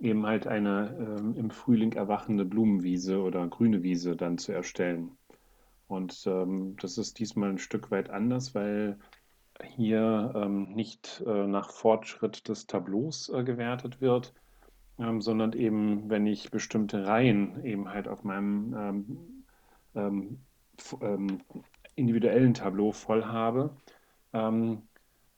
eben 0.00 0.26
halt 0.26 0.46
eine 0.46 1.16
ähm, 1.18 1.34
im 1.36 1.50
Frühling 1.50 1.92
erwachende 1.92 2.44
Blumenwiese 2.44 3.20
oder 3.20 3.46
grüne 3.48 3.82
Wiese 3.82 4.16
dann 4.16 4.38
zu 4.38 4.52
erstellen. 4.52 5.12
Und 5.88 6.24
ähm, 6.26 6.76
das 6.80 6.98
ist 6.98 7.18
diesmal 7.18 7.50
ein 7.50 7.58
Stück 7.58 7.90
weit 7.90 8.10
anders, 8.10 8.54
weil 8.54 8.98
hier 9.62 10.32
ähm, 10.36 10.74
nicht 10.74 11.22
äh, 11.26 11.46
nach 11.46 11.70
Fortschritt 11.70 12.48
des 12.48 12.66
Tableaus 12.66 13.28
äh, 13.30 13.42
gewertet 13.42 14.00
wird, 14.00 14.34
ähm, 14.98 15.20
sondern 15.20 15.52
eben, 15.52 16.08
wenn 16.10 16.26
ich 16.26 16.50
bestimmte 16.50 17.06
Reihen 17.06 17.64
eben 17.64 17.88
halt 17.88 18.06
auf 18.06 18.22
meinem 18.22 18.74
ähm, 19.94 20.44
ähm, 21.00 21.40
individuellen 21.96 22.54
Tableau 22.54 22.92
voll 22.92 23.24
habe, 23.24 23.76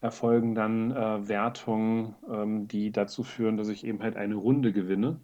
erfolgen 0.00 0.54
dann 0.54 0.90
äh, 0.92 1.28
Wertungen, 1.28 2.14
ähm, 2.30 2.68
die 2.68 2.90
dazu 2.90 3.22
führen, 3.22 3.56
dass 3.56 3.68
ich 3.68 3.84
eben 3.84 4.02
halt 4.02 4.16
eine 4.16 4.34
Runde 4.34 4.72
gewinne 4.72 5.20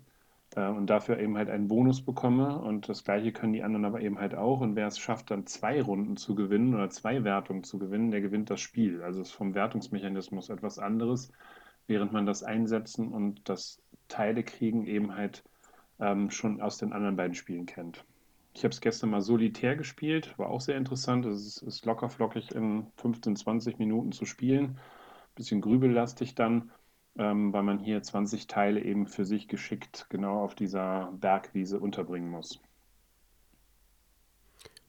äh, 0.54 0.68
und 0.68 0.88
dafür 0.88 1.18
eben 1.18 1.36
halt 1.36 1.48
einen 1.48 1.68
Bonus 1.68 2.04
bekomme. 2.04 2.58
Und 2.58 2.88
das 2.88 3.04
gleiche 3.04 3.32
können 3.32 3.52
die 3.52 3.62
anderen 3.62 3.84
aber 3.86 4.00
eben 4.00 4.18
halt 4.18 4.34
auch. 4.34 4.60
Und 4.60 4.76
wer 4.76 4.86
es 4.86 4.98
schafft, 4.98 5.30
dann 5.30 5.46
zwei 5.46 5.80
Runden 5.82 6.16
zu 6.16 6.34
gewinnen 6.34 6.74
oder 6.74 6.90
zwei 6.90 7.24
Wertungen 7.24 7.64
zu 7.64 7.78
gewinnen, 7.78 8.10
der 8.10 8.20
gewinnt 8.20 8.50
das 8.50 8.60
Spiel. 8.60 9.02
Also 9.02 9.20
ist 9.22 9.32
vom 9.32 9.54
Wertungsmechanismus 9.54 10.50
etwas 10.50 10.78
anderes, 10.78 11.32
während 11.86 12.12
man 12.12 12.26
das 12.26 12.42
Einsetzen 12.42 13.12
und 13.12 13.48
das 13.48 13.82
Teile 14.08 14.44
kriegen 14.44 14.86
eben 14.86 15.16
halt 15.16 15.44
ähm, 16.00 16.30
schon 16.30 16.60
aus 16.60 16.78
den 16.78 16.92
anderen 16.92 17.16
beiden 17.16 17.34
Spielen 17.34 17.66
kennt. 17.66 18.04
Ich 18.56 18.64
habe 18.64 18.72
es 18.72 18.80
gestern 18.80 19.10
mal 19.10 19.20
solitär 19.20 19.76
gespielt, 19.76 20.32
war 20.38 20.48
auch 20.48 20.62
sehr 20.62 20.78
interessant. 20.78 21.26
Es 21.26 21.58
ist, 21.58 21.84
locker 21.84 22.08
flockig 22.08 22.54
in 22.54 22.86
15, 22.96 23.36
20 23.36 23.78
Minuten 23.78 24.12
zu 24.12 24.24
spielen. 24.24 24.78
Bisschen 25.34 25.60
grübellastig 25.60 26.34
dann, 26.34 26.70
ähm, 27.18 27.52
weil 27.52 27.64
man 27.64 27.78
hier 27.78 28.02
20 28.02 28.46
Teile 28.46 28.82
eben 28.82 29.08
für 29.08 29.26
sich 29.26 29.48
geschickt 29.48 30.06
genau 30.08 30.42
auf 30.42 30.54
dieser 30.54 31.12
Bergwiese 31.12 31.78
unterbringen 31.78 32.30
muss. 32.30 32.58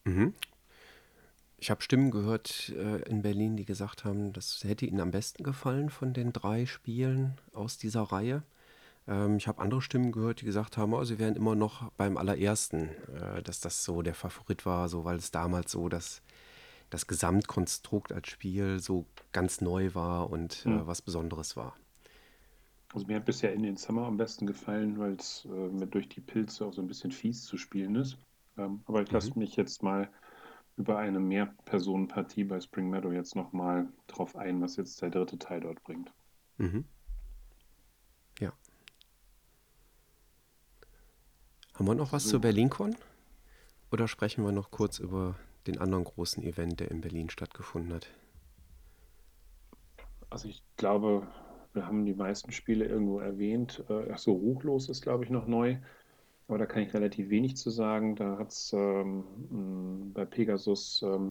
Mhm. 0.05 0.33
Ich 1.57 1.69
habe 1.69 1.81
Stimmen 1.81 2.09
gehört 2.09 2.69
äh, 2.69 3.01
in 3.09 3.21
Berlin, 3.21 3.57
die 3.57 3.65
gesagt 3.65 4.05
haben, 4.05 4.31
das 4.31 4.63
hätte 4.63 4.85
ihnen 4.85 5.01
am 5.01 5.11
besten 5.11 5.43
gefallen 5.43 5.89
von 5.89 6.13
den 6.13 6.31
drei 6.31 6.65
Spielen 6.67 7.33
aus 7.51 7.77
dieser 7.77 8.03
Reihe. 8.03 8.43
Ähm, 9.07 9.37
ich 9.37 9.47
habe 9.47 9.61
andere 9.61 9.81
Stimmen 9.81 10.11
gehört, 10.11 10.41
die 10.41 10.45
gesagt 10.45 10.77
haben, 10.77 10.93
oh, 10.93 11.03
sie 11.03 11.19
wären 11.19 11.35
immer 11.35 11.55
noch 11.55 11.91
beim 11.93 12.17
allerersten, 12.17 12.89
äh, 13.15 13.41
dass 13.41 13.59
das 13.59 13.83
so 13.83 14.01
der 14.01 14.15
Favorit 14.15 14.65
war, 14.65 14.89
so 14.89 15.05
weil 15.05 15.17
es 15.17 15.31
damals 15.31 15.71
so 15.71 15.89
das, 15.89 16.21
das 16.89 17.07
Gesamtkonstrukt 17.07 18.11
als 18.11 18.27
Spiel 18.27 18.79
so 18.79 19.05
ganz 19.31 19.61
neu 19.61 19.93
war 19.93 20.29
und 20.29 20.65
äh, 20.65 20.69
hm. 20.69 20.87
was 20.87 21.01
Besonderes 21.01 21.55
war. 21.55 21.75
Also 22.93 23.05
mir 23.07 23.17
hat 23.17 23.25
bisher 23.25 23.53
in 23.53 23.63
den 23.63 23.75
Summer 23.75 24.05
am 24.05 24.17
besten 24.17 24.47
gefallen, 24.47 24.97
weil 24.97 25.13
es 25.13 25.45
äh, 25.45 25.85
durch 25.87 26.07
die 26.07 26.21
Pilze 26.21 26.65
auch 26.65 26.73
so 26.73 26.81
ein 26.81 26.87
bisschen 26.87 27.11
fies 27.11 27.43
zu 27.43 27.57
spielen 27.57 27.95
ist. 27.95 28.17
Ähm, 28.57 28.81
aber 28.85 29.01
ich 29.01 29.11
lasse 29.11 29.31
mhm. 29.31 29.39
mich 29.39 29.55
jetzt 29.55 29.83
mal 29.83 30.09
über 30.77 30.97
eine 30.97 31.19
Mehrpersonenpartie 31.19 32.43
bei 32.45 32.61
Spring 32.61 32.89
Meadow 32.89 33.11
jetzt 33.11 33.35
nochmal 33.35 33.87
drauf 34.07 34.35
ein, 34.35 34.61
was 34.61 34.77
jetzt 34.77 35.01
der 35.01 35.09
dritte 35.09 35.37
Teil 35.37 35.61
dort 35.61 35.83
bringt. 35.83 36.11
Mhm. 36.57 36.85
Haben 41.77 41.85
wir 41.85 41.93
noch 41.93 42.11
was 42.11 42.23
so. 42.23 42.31
zur 42.31 42.41
BerlinCon? 42.41 42.95
Oder 43.91 44.07
sprechen 44.07 44.43
wir 44.43 44.51
noch 44.51 44.71
kurz 44.71 44.97
über 44.97 45.35
den 45.67 45.77
anderen 45.77 46.05
großen 46.05 46.41
Event, 46.43 46.79
der 46.79 46.89
in 46.89 47.01
Berlin 47.01 47.29
stattgefunden 47.29 47.93
hat? 47.93 48.09
Also 50.31 50.47
ich 50.47 50.63
glaube, 50.77 51.27
wir 51.73 51.85
haben 51.85 52.05
die 52.05 52.15
meisten 52.15 52.51
Spiele 52.51 52.85
irgendwo 52.85 53.19
erwähnt. 53.19 53.83
Äh, 53.89 54.11
ach 54.11 54.17
so, 54.17 54.33
Ruchlos 54.33 54.89
ist, 54.89 55.03
glaube 55.03 55.23
ich, 55.23 55.29
noch 55.29 55.45
neu. 55.45 55.77
Aber 56.47 56.57
da 56.57 56.65
kann 56.65 56.81
ich 56.81 56.93
relativ 56.95 57.29
wenig 57.29 57.57
zu 57.57 57.69
sagen. 57.69 58.15
Da 58.15 58.39
hat 58.39 58.49
es 58.49 58.73
ähm, 58.73 60.11
bei 60.15 60.25
Pegasus 60.25 61.03
ähm, 61.03 61.29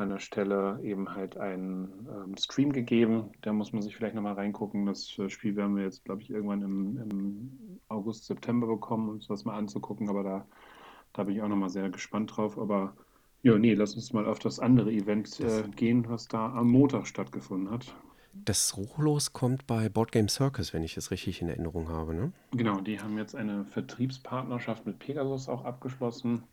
an 0.00 0.10
der 0.10 0.18
Stelle 0.18 0.80
eben 0.82 1.14
halt 1.14 1.36
einen 1.36 2.08
ähm, 2.08 2.36
Stream 2.36 2.72
gegeben. 2.72 3.30
Da 3.42 3.52
muss 3.52 3.72
man 3.72 3.82
sich 3.82 3.96
vielleicht 3.96 4.14
nochmal 4.14 4.34
reingucken. 4.34 4.86
Das 4.86 5.18
äh, 5.18 5.28
Spiel 5.28 5.56
werden 5.56 5.76
wir 5.76 5.84
jetzt, 5.84 6.04
glaube 6.04 6.22
ich, 6.22 6.30
irgendwann 6.30 6.62
im, 6.62 6.96
im, 6.96 7.80
August, 7.88 8.26
September 8.26 8.66
bekommen, 8.66 9.08
um 9.08 9.14
uns 9.16 9.28
das 9.28 9.44
mal 9.44 9.56
anzugucken. 9.56 10.08
Aber 10.08 10.22
da, 10.22 10.46
da 11.12 11.24
bin 11.24 11.36
ich 11.36 11.42
auch 11.42 11.48
nochmal 11.48 11.70
sehr 11.70 11.90
gespannt 11.90 12.36
drauf. 12.36 12.58
Aber 12.58 12.94
ja, 13.42 13.58
nee, 13.58 13.74
lass 13.74 13.94
uns 13.94 14.12
mal 14.12 14.26
auf 14.26 14.38
das 14.38 14.58
andere 14.58 14.90
Event 14.90 15.38
äh, 15.40 15.62
gehen, 15.76 16.08
was 16.08 16.26
da 16.28 16.52
am 16.52 16.68
Montag 16.70 17.06
stattgefunden 17.06 17.70
hat. 17.70 17.94
Das 18.32 18.76
Ruchlos 18.76 19.32
kommt 19.32 19.66
bei 19.66 19.88
Board 19.88 20.12
Game 20.12 20.28
Circus, 20.28 20.72
wenn 20.72 20.84
ich 20.84 20.96
es 20.96 21.10
richtig 21.10 21.42
in 21.42 21.48
Erinnerung 21.48 21.88
habe, 21.88 22.14
ne? 22.14 22.32
Genau, 22.52 22.80
die 22.80 23.00
haben 23.00 23.18
jetzt 23.18 23.34
eine 23.34 23.64
Vertriebspartnerschaft 23.64 24.86
mit 24.86 25.00
Pegasus 25.00 25.48
auch 25.48 25.64
abgeschlossen 25.64 26.44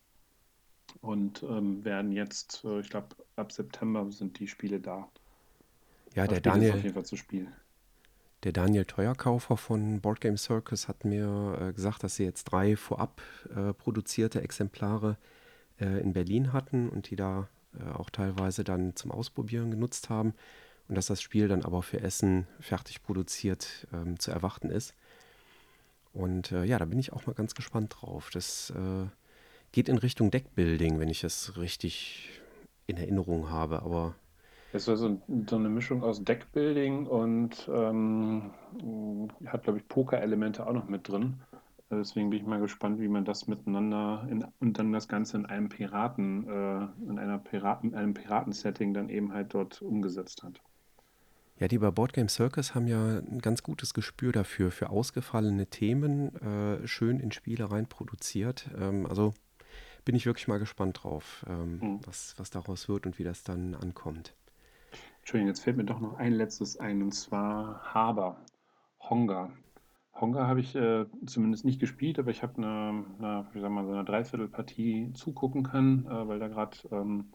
und 1.02 1.44
ähm, 1.44 1.84
werden 1.84 2.12
jetzt, 2.12 2.64
äh, 2.64 2.80
ich 2.80 2.90
glaube, 2.90 3.16
ab 3.36 3.52
September 3.52 4.12
sind 4.12 4.40
die 4.40 4.48
Spiele 4.48 4.80
da. 4.80 5.08
Ja, 6.16 6.28
der 6.28 6.42
Daniel, 6.42 6.74
auf 6.74 6.84
jeden 6.84 6.94
Fall 6.94 7.06
zu 7.06 7.16
spielen. 7.16 7.54
Der 8.44 8.52
Daniel 8.52 8.86
Teuerkaufer 8.86 9.58
von 9.58 10.00
Board 10.02 10.22
Game 10.22 10.38
Circus 10.38 10.88
hat 10.88 11.06
mir 11.06 11.58
äh, 11.60 11.74
gesagt, 11.74 12.04
dass 12.04 12.16
sie 12.16 12.24
jetzt 12.24 12.46
drei 12.46 12.76
vorab 12.76 13.22
äh, 13.56 13.74
produzierte 13.74 14.42
Exemplare 14.42 15.18
äh, 15.80 16.02
in 16.02 16.14
Berlin 16.14 16.54
hatten 16.54 16.90
und 16.90 17.10
die 17.10 17.16
da 17.16 17.50
äh, 17.80 17.92
auch 17.92 18.10
teilweise 18.10 18.64
dann 18.64 18.96
zum 18.96 19.12
Ausprobieren 19.12 19.72
genutzt 19.72 20.10
haben 20.10 20.34
und 20.88 20.96
dass 20.96 21.08
das 21.08 21.22
Spiel 21.22 21.48
dann 21.48 21.66
aber 21.66 21.84
für 21.84 22.02
Essen 22.02 22.48
fertig 22.60 23.04
produziert 23.04 23.88
ähm, 23.94 24.20
zu 24.20 24.32
erwarten 24.32 24.70
ist. 24.70 24.94
Und 26.14 26.52
äh, 26.52 26.64
ja, 26.64 26.80
da 26.80 26.86
bin 26.86 27.00
ich 27.00 27.14
auch 27.14 27.26
mal 27.26 27.34
ganz 27.34 27.54
gespannt 27.54 27.96
drauf. 28.00 28.30
Das 28.32 28.72
äh, 28.72 29.06
geht 29.72 29.90
in 29.90 29.98
Richtung 29.98 30.32
Deckbuilding, 30.32 31.00
wenn 31.00 31.10
ich 31.10 31.24
es 31.24 31.58
richtig 31.58 32.30
in 32.88 32.98
Erinnerung 32.98 33.50
habe, 33.50 33.82
aber. 33.82 34.16
Es 34.74 34.88
war 34.88 34.98
so, 34.98 35.22
so 35.50 35.56
eine 35.56 35.70
Mischung 35.70 36.04
aus 36.04 36.24
Deckbuilding 36.24 37.08
und 37.08 37.70
ähm, 37.72 38.52
hat, 39.46 39.64
glaube 39.64 39.80
ich, 39.80 39.88
Poker-Elemente 39.88 40.68
auch 40.68 40.74
noch 40.74 40.88
mit 40.88 41.08
drin. 41.08 41.40
Deswegen 41.90 42.30
bin 42.30 42.40
ich 42.40 42.46
mal 42.46 42.60
gespannt, 42.60 43.00
wie 43.00 43.08
man 43.08 43.24
das 43.24 43.48
miteinander 43.48 44.28
in, 44.30 44.46
und 44.60 44.78
dann 44.78 44.92
das 44.92 45.08
Ganze 45.08 45.38
in 45.38 45.46
einem 45.46 45.70
Piraten, 45.70 46.46
äh, 46.48 47.10
in 47.10 47.18
einer 47.18 47.38
Piraten, 47.38 47.96
einem 47.96 48.14
Piraten-Setting 48.14 48.94
dann 48.94 49.08
eben 49.08 49.32
halt 49.32 49.54
dort 49.54 49.82
umgesetzt 49.82 50.44
hat. 50.44 50.62
Ja, 51.60 51.68
die 51.68 51.78
bei 51.80 51.90
Boardgame 51.90 52.30
Circus 52.30 52.76
haben 52.76 52.88
ja 52.88 53.20
ein 53.20 53.40
ganz 53.40 53.64
gutes 53.64 53.94
Gespür 53.94 54.32
dafür, 54.32 54.70
für 54.70 54.90
ausgefallene 54.90 55.68
Themen, 55.68 56.36
äh, 56.36 56.86
schön 56.86 57.20
in 57.20 57.32
Spiele 57.32 57.72
rein 57.72 57.88
produziert. 57.88 58.70
Ähm, 58.78 59.06
also 59.08 59.34
bin 60.08 60.16
ich 60.16 60.26
wirklich 60.26 60.48
mal 60.48 60.58
gespannt 60.58 61.04
drauf, 61.04 61.46
ähm, 61.50 61.80
mhm. 61.80 62.00
was, 62.06 62.34
was 62.38 62.50
daraus 62.50 62.88
wird 62.88 63.06
und 63.06 63.20
wie 63.20 63.26
das 63.26 63.44
dann 63.44 63.76
ankommt. 63.76 64.34
Entschuldigung, 65.20 65.50
jetzt 65.50 65.60
fällt 65.60 65.76
mir 65.76 65.84
doch 65.84 66.00
noch 66.00 66.18
ein 66.18 66.32
letztes 66.32 66.80
ein, 66.80 67.02
und 67.02 67.12
zwar 67.12 67.94
Haber, 67.94 68.38
Honga. 69.02 69.52
Honga 70.16 70.48
habe 70.48 70.62
ich 70.62 70.74
äh, 70.76 71.06
zumindest 71.26 71.66
nicht 71.66 71.82
gespielt, 71.82 72.20
aber 72.20 72.32
ich 72.32 72.42
habe 72.42 72.56
eine, 72.56 73.04
eine, 73.20 73.48
wie 73.52 73.60
sag 73.60 73.70
mal, 73.70 73.86
so 73.86 73.92
eine 73.92 74.06
Dreiviertelpartie 74.06 75.12
zugucken 75.12 75.64
können, 75.64 76.06
äh, 76.06 76.26
weil 76.26 76.40
da 76.40 76.48
gerade 76.48 76.78
ähm, 76.90 77.26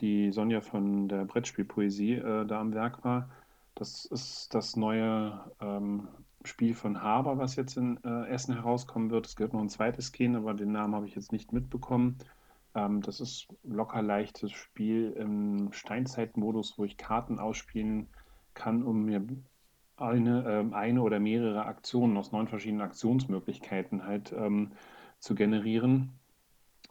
die 0.00 0.30
Sonja 0.30 0.60
von 0.60 1.08
der 1.08 1.24
Brettspielpoesie 1.24 2.16
äh, 2.16 2.44
da 2.44 2.60
am 2.60 2.74
Werk 2.74 3.02
war. 3.02 3.30
Das 3.76 4.04
ist 4.04 4.52
das 4.52 4.76
neue 4.76 5.40
ähm, 5.58 6.08
Spiel 6.44 6.74
von 6.74 7.02
Haber, 7.02 7.38
was 7.38 7.56
jetzt 7.56 7.76
in 7.76 7.98
äh, 8.04 8.28
Essen 8.28 8.54
herauskommen 8.54 9.10
wird. 9.10 9.26
Es 9.26 9.36
gehört 9.36 9.54
noch 9.54 9.60
ein 9.60 9.68
zweites 9.68 10.12
gehen, 10.12 10.36
aber 10.36 10.54
den 10.54 10.72
Namen 10.72 10.94
habe 10.94 11.06
ich 11.06 11.14
jetzt 11.14 11.32
nicht 11.32 11.52
mitbekommen. 11.52 12.18
Ähm, 12.74 13.00
das 13.00 13.20
ist 13.20 13.48
locker 13.62 14.02
leichtes 14.02 14.52
Spiel 14.52 15.12
im 15.12 15.72
Steinzeitmodus, 15.72 16.78
wo 16.78 16.84
ich 16.84 16.96
Karten 16.96 17.38
ausspielen 17.38 18.08
kann, 18.52 18.82
um 18.82 19.04
mir 19.04 19.22
eine, 19.96 20.44
äh, 20.44 20.74
eine 20.74 21.02
oder 21.02 21.20
mehrere 21.20 21.66
Aktionen 21.66 22.16
aus 22.16 22.32
neun 22.32 22.48
verschiedenen 22.48 22.82
Aktionsmöglichkeiten 22.82 24.06
halt 24.06 24.32
ähm, 24.32 24.72
zu 25.20 25.34
generieren. 25.34 26.12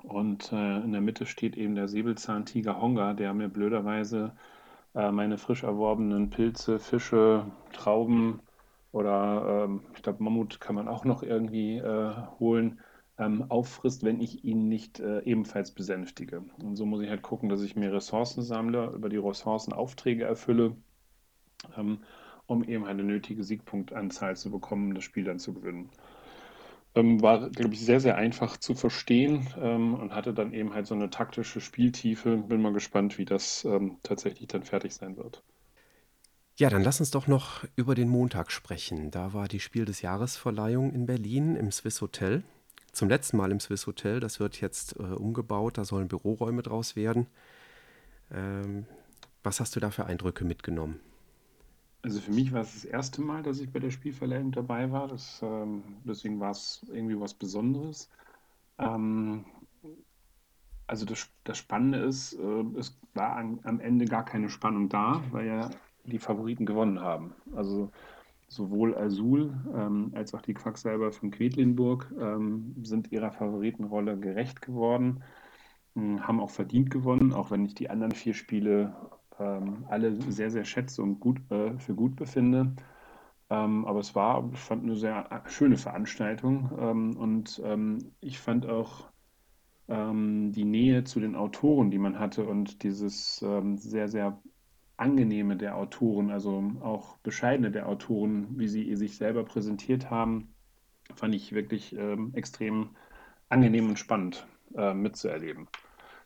Und 0.03 0.51
äh, 0.51 0.79
in 0.81 0.91
der 0.91 1.01
Mitte 1.01 1.25
steht 1.25 1.55
eben 1.55 1.75
der 1.75 1.87
Säbelzahntiger 1.87 2.81
Honga, 2.81 3.13
der 3.13 3.33
mir 3.33 3.49
blöderweise 3.49 4.35
äh, 4.95 5.11
meine 5.11 5.37
frisch 5.37 5.63
erworbenen 5.63 6.29
Pilze, 6.29 6.79
Fische, 6.79 7.45
Trauben 7.71 8.41
oder 8.93 9.65
ähm, 9.65 9.81
ich 9.95 10.03
glaube 10.03 10.23
Mammut 10.23 10.61
kann 10.61 10.75
man 10.75 10.87
auch 10.87 11.05
noch 11.05 11.23
irgendwie 11.23 11.77
äh, 11.79 12.13
holen, 12.39 12.79
ähm, 13.17 13.45
auffrisst, 13.49 14.03
wenn 14.03 14.21
ich 14.21 14.45
ihn 14.45 14.69
nicht 14.69 15.01
äh, 15.01 15.21
ebenfalls 15.23 15.71
besänftige. 15.73 16.45
Und 16.63 16.77
so 16.77 16.85
muss 16.85 17.01
ich 17.03 17.09
halt 17.09 17.23
gucken, 17.23 17.49
dass 17.49 17.61
ich 17.63 17.75
mir 17.75 17.91
Ressourcen 17.93 18.43
sammle, 18.43 18.91
über 18.95 19.09
die 19.09 19.17
Ressourcen 19.17 19.73
Aufträge 19.73 20.23
erfülle, 20.25 20.77
ähm, 21.77 22.03
um 22.47 22.63
eben 22.63 22.85
eine 22.85 23.03
nötige 23.03 23.43
Siegpunktanzahl 23.43 24.35
zu 24.37 24.49
bekommen, 24.51 24.87
um 24.89 24.95
das 24.95 25.03
Spiel 25.03 25.23
dann 25.25 25.39
zu 25.39 25.53
gewinnen. 25.53 25.89
Ähm, 26.95 27.21
war, 27.21 27.49
glaube 27.51 27.73
ich, 27.75 27.81
sehr, 27.85 27.99
sehr 27.99 28.15
einfach 28.17 28.57
zu 28.57 28.73
verstehen 28.75 29.47
ähm, 29.59 29.93
und 29.95 30.13
hatte 30.15 30.33
dann 30.33 30.53
eben 30.53 30.73
halt 30.73 30.87
so 30.87 30.95
eine 30.95 31.09
taktische 31.11 31.61
Spieltiefe. 31.61 32.37
Bin 32.37 32.61
mal 32.61 32.73
gespannt, 32.73 33.17
wie 33.19 33.25
das 33.25 33.63
ähm, 33.65 33.97
tatsächlich 34.03 34.47
dann 34.47 34.63
fertig 34.63 34.93
sein 34.95 35.17
wird. 35.17 35.43
Ja, 36.55 36.69
dann 36.69 36.83
lass 36.83 36.99
uns 36.99 37.09
doch 37.09 37.25
noch 37.25 37.63
über 37.75 37.95
den 37.95 38.09
Montag 38.09 38.51
sprechen. 38.51 39.09
Da 39.09 39.33
war 39.33 39.47
die 39.47 39.59
Spiel 39.59 39.85
des 39.85 40.03
Jahresverleihung 40.03 40.93
in 40.93 41.07
Berlin 41.07 41.55
im 41.55 41.71
Swiss 41.71 41.99
Hotel. 41.99 42.43
Zum 42.91 43.09
letzten 43.09 43.37
Mal 43.37 43.51
im 43.51 43.59
Swiss 43.59 43.87
Hotel. 43.87 44.19
Das 44.19 44.39
wird 44.39 44.61
jetzt 44.61 44.99
äh, 44.99 45.03
umgebaut. 45.03 45.79
Da 45.79 45.85
sollen 45.85 46.07
Büroräume 46.07 46.61
draus 46.61 46.95
werden. 46.95 47.25
Ähm, 48.31 48.85
was 49.41 49.59
hast 49.59 49.75
du 49.75 49.79
da 49.79 49.89
für 49.89 50.05
Eindrücke 50.05 50.45
mitgenommen? 50.45 50.99
Also 52.03 52.19
für 52.19 52.31
mich 52.31 52.51
war 52.51 52.61
es 52.61 52.73
das 52.73 52.85
erste 52.85 53.21
Mal, 53.21 53.41
dass 53.41 53.59
ich 53.59 53.71
bei 53.71 53.79
der 53.79 53.89
Spielverleihung 53.89 54.51
dabei 54.51 54.91
war. 54.91 55.07
Das, 55.07 55.39
ähm, 55.41 55.81
deswegen 56.03 56.39
war 56.39 56.51
es 56.51 56.85
irgendwie 56.91 57.19
was 57.19 57.33
Besonderes. 57.33 58.09
Ähm, 58.77 59.45
also 60.85 61.05
das, 61.05 61.29
das 61.45 61.57
Spannende 61.57 61.97
ist, 61.99 62.33
äh, 62.33 62.63
es 62.77 62.95
war 63.15 63.37
an, 63.37 63.59
am 63.63 63.79
Ende 63.79 64.05
gar 64.05 64.23
keine 64.23 64.49
Spannung 64.49 64.89
da, 64.89 65.23
weil 65.31 65.47
ja 65.47 65.71
die 66.03 66.19
Favoriten 66.19 66.65
gewonnen 66.65 66.99
haben. 66.99 67.33
Also 67.55 67.91
sowohl 68.47 68.97
Azul 68.97 69.53
ähm, 69.75 70.11
als 70.13 70.33
auch 70.33 70.41
die 70.41 70.53
Quacksalber 70.53 71.11
von 71.11 71.31
Quedlinburg 71.31 72.13
ähm, 72.19 72.75
sind 72.83 73.11
ihrer 73.11 73.31
Favoritenrolle 73.31 74.17
gerecht 74.17 74.61
geworden, 74.61 75.23
hm, 75.95 76.27
haben 76.27 76.39
auch 76.39 76.51
verdient 76.51 76.89
gewonnen, 76.91 77.33
auch 77.33 77.51
wenn 77.51 77.65
ich 77.65 77.75
die 77.75 77.89
anderen 77.89 78.13
vier 78.13 78.33
Spiele 78.33 78.95
ähm, 79.39 79.85
alle 79.89 80.15
sehr, 80.31 80.51
sehr 80.51 80.65
schätze 80.65 81.01
und 81.01 81.19
gut, 81.19 81.39
äh, 81.51 81.77
für 81.79 81.95
gut 81.95 82.15
befinde. 82.15 82.75
Ähm, 83.49 83.85
aber 83.85 83.99
es 83.99 84.15
war, 84.15 84.49
ich 84.53 84.59
fand, 84.59 84.83
eine 84.83 84.95
sehr 84.95 85.31
äh, 85.31 85.49
schöne 85.49 85.77
Veranstaltung 85.77 86.71
ähm, 86.79 87.17
und 87.17 87.61
ähm, 87.63 88.13
ich 88.21 88.39
fand 88.39 88.67
auch 88.67 89.09
ähm, 89.87 90.51
die 90.53 90.65
Nähe 90.65 91.03
zu 91.03 91.19
den 91.19 91.35
Autoren, 91.35 91.91
die 91.91 91.99
man 91.99 92.19
hatte 92.19 92.45
und 92.45 92.83
dieses 92.83 93.41
ähm, 93.41 93.77
sehr, 93.77 94.07
sehr 94.07 94.41
angenehme 94.97 95.57
der 95.57 95.75
Autoren, 95.75 96.31
also 96.31 96.71
auch 96.81 97.17
bescheidene 97.17 97.71
der 97.71 97.87
Autoren, 97.87 98.57
wie 98.57 98.67
sie 98.67 98.95
sich 98.95 99.17
selber 99.17 99.43
präsentiert 99.43 100.09
haben, 100.09 100.53
fand 101.15 101.35
ich 101.35 101.51
wirklich 101.53 101.97
extrem 102.33 102.95
angenehm 103.49 103.89
und 103.89 103.99
spannend 103.99 104.47
äh, 104.75 104.93
mitzuerleben 104.93 105.67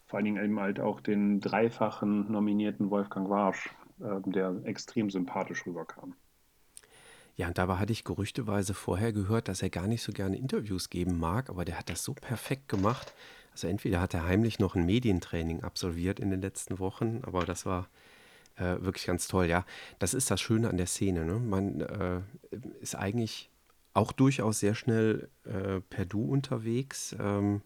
vor 0.08 0.18
allen 0.18 0.26
Dingen 0.26 0.44
eben 0.44 0.60
halt 0.60 0.80
auch 0.80 1.02
den 1.02 1.42
dreifachen 1.42 2.32
nominierten 2.32 2.90
Wolfgang 2.90 3.30
Warsch, 3.30 3.70
äh, 4.00 4.22
der 4.26 4.62
extrem 4.64 5.10
sympathisch 5.10 5.66
rüberkam. 5.66 6.16
Ja, 7.36 7.48
und 7.48 7.58
dabei 7.58 7.76
hatte 7.76 7.92
ich 7.92 8.04
gerüchteweise 8.04 8.74
vorher 8.74 9.14
gehört, 9.14 9.48
dass 9.48 9.62
er 9.62 9.70
gar 9.70 9.86
nicht 9.86 10.02
so 10.02 10.12
gerne 10.12 10.38
Interviews 10.38 10.90
geben 10.90 11.20
mag, 11.20 11.50
aber 11.50 11.66
der 11.66 11.78
hat 11.78 11.90
das 11.90 12.04
so 12.04 12.14
perfekt 12.14 12.68
gemacht. 12.68 13.14
Also 13.52 13.68
entweder 13.68 14.02
hat 14.02 14.14
er 14.14 14.26
heimlich 14.26 14.60
noch 14.60 14.76
ein 14.76 14.86
Medientraining 14.86 15.62
absolviert 15.62 16.20
in 16.20 16.32
den 16.32 16.42
letzten 16.42 16.80
Wochen, 16.80 17.20
aber 17.24 17.46
das 17.46 17.66
war 17.66 17.90
äh, 18.58 18.82
wirklich 18.82 19.06
ganz 19.06 19.28
toll. 19.28 19.46
Ja, 19.46 19.66
das 20.00 20.14
ist 20.14 20.30
das 20.30 20.42
Schöne 20.42 20.70
an 20.70 20.78
der 20.78 20.88
Szene. 20.88 21.26
Ne? 21.26 21.40
Man 21.40 21.82
äh, 21.82 22.22
ist 22.82 22.96
eigentlich 22.96 23.50
auch 23.94 24.12
durchaus 24.12 24.60
sehr 24.60 24.76
schnell 24.76 25.30
äh, 25.46 25.80
per 25.82 26.06
Du 26.06 26.24
unterwegs. 26.24 27.16
Ähm, 27.20 27.62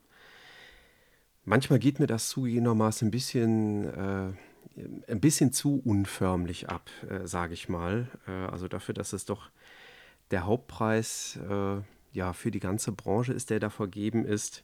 Manchmal 1.43 1.80
geht 1.80 1.99
mir 1.99 2.08
das 2.08 2.30
zugegebenermaßen 2.30 3.08
ein 3.08 3.12
bisschen, 3.12 3.86
äh, 3.86 4.34
ein 5.12 5.19
bisschen 5.19 5.51
zu 5.51 5.82
unförmlich 5.84 6.69
ab, 6.69 6.89
äh, 7.10 7.27
sage 7.27 7.54
ich 7.54 7.67
mal. 7.67 8.08
Äh, 8.27 8.32
also 8.32 8.67
dafür, 8.67 8.93
dass 8.93 9.13
es 9.13 9.25
doch 9.25 9.49
der 10.30 10.45
Hauptpreis 10.45 11.39
äh, 11.49 11.82
ja, 12.13 12.34
für 12.34 12.51
die 12.51 12.60
ganze 12.60 12.91
Branche 12.91 13.34
ist, 13.34 13.49
der 13.49 13.60
da 13.60 13.69
vergeben 13.69 14.23
ist. 14.23 14.63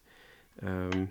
Ähm, 0.62 1.10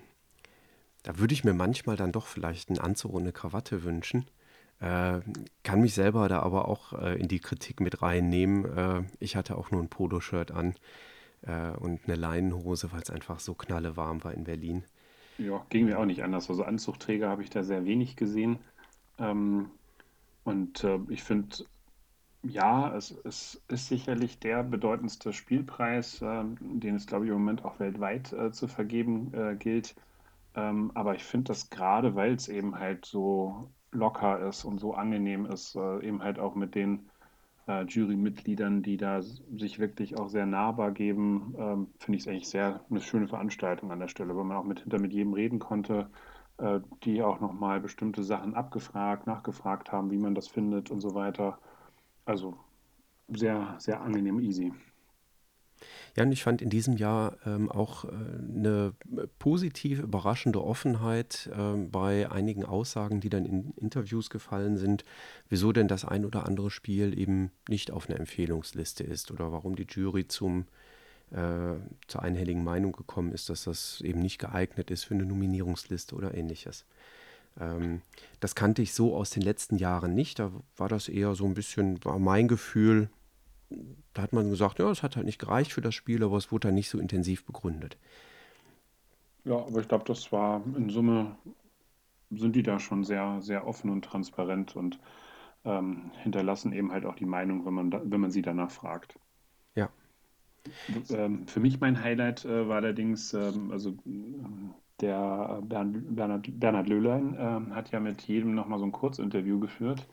da 1.03 1.19
würde 1.19 1.33
ich 1.33 1.43
mir 1.43 1.53
manchmal 1.53 1.97
dann 1.97 2.11
doch 2.11 2.27
vielleicht 2.27 2.69
einen 2.69 2.79
Anzug 2.79 3.13
und 3.13 3.23
eine 3.23 3.33
Krawatte 3.33 3.83
wünschen. 3.83 4.25
Äh, 4.79 5.21
kann 5.63 5.81
mich 5.81 5.93
selber 5.95 6.29
da 6.29 6.41
aber 6.41 6.67
auch 6.67 6.93
äh, 6.93 7.19
in 7.19 7.27
die 7.27 7.39
Kritik 7.39 7.79
mit 7.81 8.01
reinnehmen. 8.01 8.65
Äh, 8.65 9.03
ich 9.19 9.35
hatte 9.35 9.57
auch 9.57 9.71
nur 9.71 9.81
ein 9.81 9.89
Poloshirt 9.89 10.51
an 10.51 10.75
äh, 11.43 11.71
und 11.71 12.01
eine 12.05 12.15
Leinenhose, 12.15 12.91
weil 12.91 13.01
es 13.01 13.09
einfach 13.09 13.39
so 13.39 13.55
knalle 13.55 13.97
warm 13.97 14.23
war 14.23 14.33
in 14.33 14.43
Berlin. 14.45 14.83
Ja, 15.37 15.65
ging 15.69 15.85
mir 15.85 15.99
auch 15.99 16.05
nicht 16.05 16.23
anders. 16.23 16.49
Also 16.49 16.63
Anzugträger 16.63 17.29
habe 17.29 17.43
ich 17.43 17.49
da 17.49 17.63
sehr 17.63 17.85
wenig 17.85 18.15
gesehen. 18.15 18.59
Ähm, 19.19 19.71
und 20.43 20.83
äh, 20.83 20.99
ich 21.09 21.23
finde, 21.23 21.57
ja, 22.43 22.95
es, 22.95 23.11
es 23.25 23.63
ist 23.67 23.87
sicherlich 23.89 24.39
der 24.39 24.63
bedeutendste 24.63 25.33
Spielpreis, 25.33 26.21
äh, 26.21 26.43
den 26.59 26.95
es, 26.95 27.07
glaube 27.07 27.25
ich, 27.25 27.31
im 27.31 27.37
Moment 27.39 27.65
auch 27.65 27.79
weltweit 27.79 28.35
zu 28.53 28.67
vergeben 28.67 29.31
gilt. 29.59 29.95
Ähm, 30.55 30.91
aber 30.95 31.15
ich 31.15 31.23
finde 31.23 31.45
das 31.49 31.69
gerade, 31.69 32.15
weil 32.15 32.33
es 32.35 32.47
eben 32.49 32.79
halt 32.79 33.05
so 33.05 33.71
locker 33.91 34.39
ist 34.47 34.65
und 34.65 34.79
so 34.79 34.93
angenehm 34.93 35.45
ist, 35.45 35.75
äh, 35.75 36.05
eben 36.05 36.21
halt 36.23 36.39
auch 36.39 36.55
mit 36.55 36.75
den 36.75 37.09
äh, 37.67 37.83
Jurymitgliedern, 37.85 38.83
die 38.83 38.97
da 38.97 39.21
sich 39.21 39.79
wirklich 39.79 40.17
auch 40.17 40.29
sehr 40.29 40.45
nahbar 40.45 40.91
geben, 40.91 41.55
ähm, 41.57 41.93
finde 41.99 42.17
ich 42.17 42.23
es 42.23 42.27
eigentlich 42.27 42.49
sehr 42.49 42.81
eine 42.89 43.01
schöne 43.01 43.27
Veranstaltung 43.27 43.91
an 43.91 43.99
der 43.99 44.07
Stelle, 44.07 44.35
weil 44.35 44.43
man 44.45 44.57
auch 44.57 44.63
mit, 44.63 44.81
hinter 44.81 44.99
mit 44.99 45.13
jedem 45.13 45.33
reden 45.33 45.59
konnte, 45.59 46.09
äh, 46.57 46.79
die 47.03 47.21
auch 47.23 47.39
nochmal 47.39 47.79
bestimmte 47.79 48.23
Sachen 48.23 48.55
abgefragt, 48.55 49.27
nachgefragt 49.27 49.91
haben, 49.91 50.11
wie 50.11 50.17
man 50.17 50.35
das 50.35 50.47
findet 50.47 50.91
und 50.91 51.01
so 51.01 51.13
weiter. 51.15 51.59
Also 52.25 52.57
sehr, 53.29 53.75
sehr 53.79 54.01
angenehm, 54.01 54.39
easy. 54.39 54.73
Ja, 56.15 56.23
und 56.23 56.31
ich 56.31 56.43
fand 56.43 56.61
in 56.61 56.69
diesem 56.69 56.97
Jahr 56.97 57.37
ähm, 57.45 57.71
auch 57.71 58.05
äh, 58.05 58.07
eine 58.07 58.93
positiv 59.39 59.99
überraschende 59.99 60.63
Offenheit 60.63 61.49
äh, 61.53 61.77
bei 61.77 62.29
einigen 62.31 62.65
Aussagen, 62.65 63.19
die 63.19 63.29
dann 63.29 63.45
in 63.45 63.73
Interviews 63.77 64.29
gefallen 64.29 64.77
sind, 64.77 65.05
wieso 65.49 65.71
denn 65.71 65.87
das 65.87 66.05
ein 66.05 66.25
oder 66.25 66.45
andere 66.45 66.71
Spiel 66.71 67.17
eben 67.17 67.51
nicht 67.69 67.91
auf 67.91 68.09
einer 68.09 68.19
Empfehlungsliste 68.19 69.03
ist 69.03 69.31
oder 69.31 69.51
warum 69.51 69.75
die 69.75 69.87
Jury 69.89 70.27
zum, 70.27 70.65
äh, 71.31 71.75
zur 72.07 72.23
einhelligen 72.23 72.63
Meinung 72.63 72.93
gekommen 72.93 73.31
ist, 73.31 73.49
dass 73.49 73.65
das 73.65 74.01
eben 74.01 74.19
nicht 74.19 74.39
geeignet 74.39 74.89
ist 74.91 75.03
für 75.03 75.13
eine 75.13 75.25
Nominierungsliste 75.25 76.15
oder 76.15 76.33
ähnliches. 76.33 76.85
Ähm, 77.59 78.01
das 78.39 78.55
kannte 78.55 78.81
ich 78.81 78.93
so 78.93 79.15
aus 79.15 79.29
den 79.29 79.41
letzten 79.41 79.77
Jahren 79.77 80.13
nicht. 80.13 80.39
Da 80.39 80.51
war 80.75 80.89
das 80.89 81.09
eher 81.09 81.35
so 81.35 81.45
ein 81.45 81.53
bisschen, 81.53 82.03
war 82.03 82.19
mein 82.19 82.47
Gefühl, 82.47 83.09
da 84.13 84.21
hat 84.21 84.33
man 84.33 84.49
gesagt, 84.49 84.79
ja, 84.79 84.89
es 84.89 85.03
hat 85.03 85.15
halt 85.15 85.25
nicht 85.25 85.39
gereicht 85.39 85.73
für 85.73 85.81
das 85.81 85.95
Spiel, 85.95 86.23
aber 86.23 86.37
es 86.37 86.51
wurde 86.51 86.67
dann 86.67 86.75
nicht 86.75 86.89
so 86.89 86.99
intensiv 86.99 87.45
begründet. 87.45 87.97
Ja, 89.43 89.57
aber 89.57 89.79
ich 89.79 89.87
glaube, 89.87 90.05
das 90.05 90.31
war 90.31 90.61
in 90.75 90.89
Summe, 90.89 91.35
sind 92.31 92.55
die 92.55 92.63
da 92.63 92.79
schon 92.79 93.03
sehr, 93.03 93.41
sehr 93.41 93.65
offen 93.65 93.89
und 93.89 94.03
transparent 94.03 94.75
und 94.75 94.99
ähm, 95.63 96.11
hinterlassen 96.23 96.73
eben 96.73 96.91
halt 96.91 97.05
auch 97.05 97.15
die 97.15 97.25
Meinung, 97.25 97.65
wenn 97.65 97.73
man, 97.73 97.91
da, 97.91 98.01
wenn 98.03 98.21
man 98.21 98.31
sie 98.31 98.41
danach 98.41 98.71
fragt. 98.71 99.19
Ja. 99.75 99.89
Ähm, 101.09 101.47
für 101.47 101.59
mich 101.59 101.79
mein 101.79 102.01
Highlight 102.01 102.45
äh, 102.45 102.67
war 102.67 102.77
allerdings, 102.77 103.33
ähm, 103.33 103.71
also 103.71 103.95
der 104.99 105.61
Bern, 105.63 106.15
Bernhard, 106.15 106.47
Bernhard 106.59 106.89
Löhlein 106.89 107.35
äh, 107.35 107.73
hat 107.73 107.91
ja 107.91 107.99
mit 107.99 108.23
jedem 108.23 108.55
nochmal 108.55 108.79
so 108.79 108.85
ein 108.85 108.91
Kurzinterview 108.91 109.59
geführt. 109.59 110.07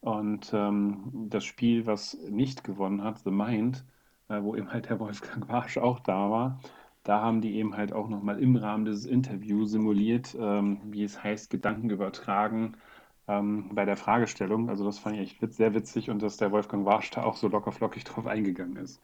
Und 0.00 0.52
ähm, 0.54 1.28
das 1.28 1.44
Spiel, 1.44 1.86
was 1.86 2.16
nicht 2.28 2.64
gewonnen 2.64 3.04
hat, 3.04 3.18
The 3.18 3.30
Mind, 3.30 3.84
äh, 4.28 4.42
wo 4.42 4.56
eben 4.56 4.72
halt 4.72 4.88
der 4.88 4.98
Wolfgang 4.98 5.48
Warsch 5.48 5.76
auch 5.78 6.00
da 6.00 6.30
war, 6.30 6.60
da 7.02 7.20
haben 7.20 7.40
die 7.40 7.56
eben 7.56 7.76
halt 7.76 7.92
auch 7.92 8.08
nochmal 8.08 8.38
im 8.40 8.56
Rahmen 8.56 8.84
dieses 8.84 9.06
Interviews 9.06 9.70
simuliert, 9.70 10.36
ähm, 10.38 10.80
wie 10.84 11.04
es 11.04 11.22
heißt, 11.22 11.50
Gedanken 11.50 11.90
übertragen 11.90 12.76
ähm, 13.26 13.70
bei 13.74 13.84
der 13.84 13.96
Fragestellung. 13.96 14.68
Also 14.68 14.84
das 14.84 14.98
fand 14.98 15.16
ich 15.16 15.42
echt 15.42 15.52
sehr 15.54 15.74
witzig 15.74 16.10
und 16.10 16.22
dass 16.22 16.36
der 16.36 16.52
Wolfgang 16.52 16.84
Warsch 16.84 17.10
da 17.10 17.22
auch 17.22 17.36
so 17.36 17.48
lockerflockig 17.48 18.04
drauf 18.04 18.26
eingegangen 18.26 18.76
ist. 18.76 19.00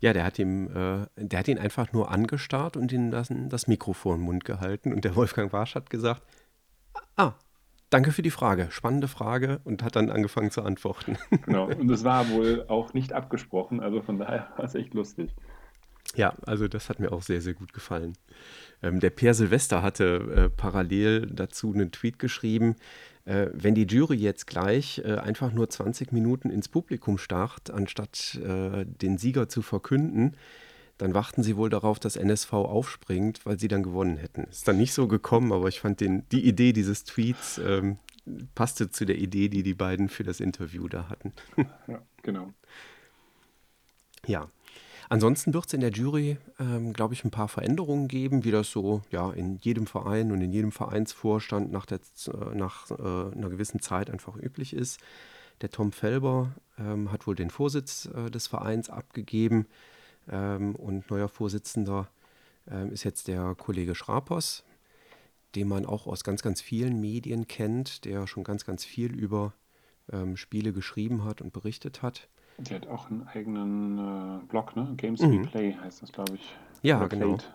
Ja, 0.00 0.12
der 0.12 0.24
hat, 0.24 0.38
ihm, 0.38 0.66
äh, 0.66 1.06
der 1.16 1.38
hat 1.38 1.48
ihn 1.48 1.58
einfach 1.58 1.92
nur 1.92 2.10
angestarrt 2.10 2.76
und 2.76 2.90
ihm 2.90 3.10
das, 3.12 3.28
das 3.30 3.68
Mikro 3.68 3.92
vor 3.92 4.16
den 4.16 4.24
Mund 4.24 4.44
gehalten. 4.44 4.92
Und 4.92 5.04
der 5.04 5.14
Wolfgang 5.14 5.52
Warsch 5.52 5.76
hat 5.76 5.90
gesagt, 5.90 6.22
ah, 7.16 7.34
Danke 7.92 8.10
für 8.10 8.22
die 8.22 8.30
Frage. 8.30 8.68
Spannende 8.70 9.06
Frage 9.06 9.60
und 9.64 9.82
hat 9.82 9.96
dann 9.96 10.08
angefangen 10.08 10.50
zu 10.50 10.62
antworten. 10.62 11.18
Genau, 11.44 11.66
und 11.66 11.90
es 11.90 12.04
war 12.04 12.30
wohl 12.30 12.64
auch 12.68 12.94
nicht 12.94 13.12
abgesprochen, 13.12 13.80
also 13.80 14.00
von 14.00 14.18
daher 14.18 14.48
war 14.56 14.64
es 14.64 14.74
echt 14.74 14.94
lustig. 14.94 15.30
Ja, 16.14 16.32
also 16.46 16.68
das 16.68 16.88
hat 16.88 17.00
mir 17.00 17.12
auch 17.12 17.20
sehr, 17.20 17.42
sehr 17.42 17.52
gut 17.52 17.74
gefallen. 17.74 18.14
Ähm, 18.82 18.98
der 18.98 19.10
Per 19.10 19.34
Silvester 19.34 19.82
hatte 19.82 20.04
äh, 20.34 20.48
parallel 20.48 21.26
dazu 21.26 21.70
einen 21.74 21.92
Tweet 21.92 22.18
geschrieben, 22.18 22.76
äh, 23.26 23.48
wenn 23.52 23.74
die 23.74 23.86
Jury 23.86 24.16
jetzt 24.16 24.46
gleich 24.46 25.02
äh, 25.04 25.16
einfach 25.16 25.52
nur 25.52 25.68
20 25.68 26.12
Minuten 26.12 26.48
ins 26.48 26.68
Publikum 26.68 27.18
starrt, 27.18 27.70
anstatt 27.70 28.40
äh, 28.42 28.86
den 28.86 29.18
Sieger 29.18 29.50
zu 29.50 29.60
verkünden, 29.60 30.34
dann 30.98 31.14
warten 31.14 31.42
sie 31.42 31.56
wohl 31.56 31.70
darauf, 31.70 31.98
dass 31.98 32.16
NSV 32.16 32.52
aufspringt, 32.52 33.44
weil 33.44 33.58
sie 33.58 33.68
dann 33.68 33.82
gewonnen 33.82 34.16
hätten. 34.16 34.44
Ist 34.44 34.68
dann 34.68 34.78
nicht 34.78 34.92
so 34.92 35.08
gekommen, 35.08 35.52
aber 35.52 35.68
ich 35.68 35.80
fand 35.80 36.00
den, 36.00 36.28
die 36.30 36.46
Idee 36.46 36.72
dieses 36.72 37.04
Tweets 37.04 37.58
ähm, 37.58 37.98
passte 38.54 38.90
zu 38.90 39.04
der 39.04 39.18
Idee, 39.18 39.48
die 39.48 39.62
die 39.62 39.74
beiden 39.74 40.08
für 40.08 40.22
das 40.22 40.40
Interview 40.40 40.88
da 40.88 41.08
hatten. 41.08 41.32
ja, 41.88 42.02
genau. 42.22 42.52
Ja. 44.26 44.48
Ansonsten 45.08 45.52
wird 45.52 45.66
es 45.66 45.74
in 45.74 45.80
der 45.80 45.90
Jury, 45.90 46.38
ähm, 46.58 46.94
glaube 46.94 47.12
ich, 47.12 47.22
ein 47.22 47.30
paar 47.30 47.48
Veränderungen 47.48 48.08
geben, 48.08 48.44
wie 48.44 48.50
das 48.50 48.70
so 48.70 49.02
ja, 49.10 49.30
in 49.30 49.58
jedem 49.58 49.86
Verein 49.86 50.32
und 50.32 50.40
in 50.40 50.52
jedem 50.52 50.72
Vereinsvorstand 50.72 51.70
nach, 51.70 51.84
der, 51.84 51.98
äh, 51.98 52.54
nach 52.54 52.90
äh, 52.90 52.94
einer 52.94 53.50
gewissen 53.50 53.80
Zeit 53.80 54.08
einfach 54.08 54.36
üblich 54.36 54.72
ist. 54.72 55.00
Der 55.60 55.70
Tom 55.70 55.92
Felber 55.92 56.52
ähm, 56.78 57.12
hat 57.12 57.26
wohl 57.26 57.34
den 57.34 57.50
Vorsitz 57.50 58.06
äh, 58.06 58.30
des 58.30 58.46
Vereins 58.46 58.88
abgegeben. 58.88 59.66
Ähm, 60.30 60.74
und 60.76 61.10
neuer 61.10 61.28
Vorsitzender 61.28 62.08
ähm, 62.70 62.92
ist 62.92 63.04
jetzt 63.04 63.28
der 63.28 63.54
Kollege 63.54 63.94
Schrapers, 63.94 64.64
den 65.54 65.68
man 65.68 65.84
auch 65.84 66.06
aus 66.06 66.24
ganz, 66.24 66.42
ganz 66.42 66.60
vielen 66.60 67.00
Medien 67.00 67.46
kennt, 67.46 68.04
der 68.04 68.26
schon 68.26 68.44
ganz, 68.44 68.64
ganz 68.64 68.84
viel 68.84 69.14
über 69.14 69.52
ähm, 70.10 70.36
Spiele 70.36 70.72
geschrieben 70.72 71.24
hat 71.24 71.40
und 71.40 71.52
berichtet 71.52 72.02
hat. 72.02 72.28
Der 72.58 72.76
hat 72.76 72.86
auch 72.86 73.10
einen 73.10 73.26
eigenen 73.26 73.98
äh, 73.98 74.44
Blog, 74.46 74.76
ne? 74.76 74.92
Games 74.96 75.20
mhm. 75.20 75.44
We 75.44 75.48
Play 75.48 75.72
heißt 75.74 76.02
das, 76.02 76.12
glaube 76.12 76.34
ich. 76.36 76.54
Ja, 76.82 76.98
Oder 76.98 77.08
genau. 77.08 77.36
Played. 77.36 77.52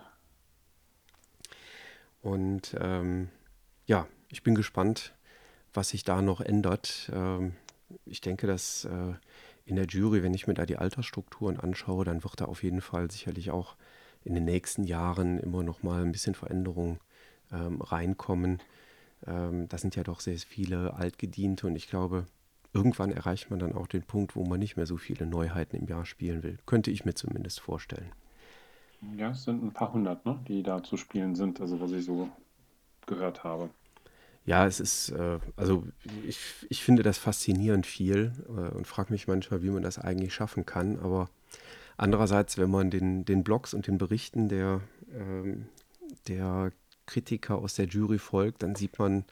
Und 2.21 2.75
ähm, 2.79 3.29
ja, 3.85 4.07
ich 4.29 4.43
bin 4.43 4.55
gespannt, 4.55 5.13
was 5.73 5.89
sich 5.89 6.03
da 6.03 6.21
noch 6.21 6.41
ändert. 6.41 7.09
Ähm, 7.13 7.53
ich 8.05 8.21
denke, 8.21 8.47
dass 8.47 8.85
äh, 8.85 9.13
in 9.67 9.75
der 9.75 9.85
Jury, 9.85 10.23
wenn 10.23 10.33
ich 10.33 10.47
mir 10.47 10.53
da 10.53 10.65
die 10.65 10.77
Altersstrukturen 10.77 11.59
anschaue, 11.59 12.05
dann 12.05 12.23
wird 12.23 12.39
da 12.39 12.45
auf 12.45 12.63
jeden 12.63 12.81
Fall 12.81 13.11
sicherlich 13.11 13.51
auch 13.51 13.75
in 14.23 14.33
den 14.33 14.45
nächsten 14.45 14.85
Jahren 14.85 15.37
immer 15.37 15.61
noch 15.61 15.83
mal 15.83 16.01
ein 16.01 16.13
bisschen 16.13 16.35
Veränderung 16.35 16.99
ähm, 17.51 17.81
reinkommen. 17.81 18.59
Ähm, 19.25 19.67
das 19.67 19.81
sind 19.81 19.95
ja 19.97 20.03
doch 20.03 20.21
sehr 20.21 20.37
viele 20.37 20.93
Altgediente 20.93 21.67
und 21.67 21.75
ich 21.75 21.89
glaube, 21.89 22.25
irgendwann 22.73 23.11
erreicht 23.11 23.49
man 23.49 23.59
dann 23.59 23.73
auch 23.73 23.87
den 23.87 24.03
Punkt, 24.03 24.37
wo 24.37 24.45
man 24.45 24.59
nicht 24.59 24.77
mehr 24.77 24.85
so 24.85 24.95
viele 24.95 25.25
Neuheiten 25.25 25.75
im 25.75 25.87
Jahr 25.87 26.05
spielen 26.05 26.43
will. 26.43 26.57
Könnte 26.65 26.89
ich 26.89 27.03
mir 27.03 27.13
zumindest 27.13 27.59
vorstellen. 27.59 28.11
Ja, 29.17 29.31
es 29.31 29.43
sind 29.43 29.63
ein 29.63 29.73
paar 29.73 29.91
hundert, 29.91 30.25
ne, 30.25 30.39
die 30.47 30.63
da 30.63 30.81
zu 30.81 30.95
spielen 30.95 31.35
sind, 31.35 31.59
also 31.59 31.79
was 31.81 31.91
ich 31.91 32.05
so 32.05 32.29
gehört 33.05 33.43
habe. 33.43 33.69
Ja, 34.47 34.65
es 34.65 34.79
ist, 34.79 35.09
äh, 35.09 35.39
also 35.57 35.85
ich, 36.25 36.39
ich 36.69 36.81
finde 36.81 37.03
das 37.03 37.17
faszinierend 37.17 37.85
viel 37.85 38.31
äh, 38.47 38.73
und 38.73 38.87
frage 38.87 39.11
mich 39.11 39.27
manchmal, 39.27 39.61
wie 39.61 39.69
man 39.69 39.83
das 39.83 39.99
eigentlich 39.99 40.33
schaffen 40.33 40.65
kann. 40.65 40.97
Aber 40.99 41.29
andererseits, 41.97 42.57
wenn 42.57 42.69
man 42.71 42.89
den, 42.89 43.25
den 43.25 43.43
Blogs 43.43 43.73
und 43.73 43.87
den 43.87 43.97
Berichten 43.97 44.47
der, 44.47 44.79
ähm, 45.13 45.67
der 46.29 46.71
Kritiker 47.07 47.57
aus 47.57 47.75
der 47.75 47.87
Jury 47.87 48.19
folgt, 48.19 48.63
dann 48.63 48.75
sieht 48.75 48.97
man, 48.99 49.25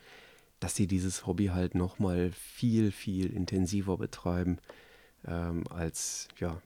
dass 0.60 0.76
sie 0.76 0.86
dieses 0.86 1.26
Hobby 1.26 1.46
halt 1.46 1.76
nochmal 1.76 2.34
viel, 2.34 2.92
viel 2.92 3.32
intensiver 3.32 3.98
betreiben 3.98 4.58
ähm, 5.26 5.64
als, 5.70 6.28
ja, 6.40 6.62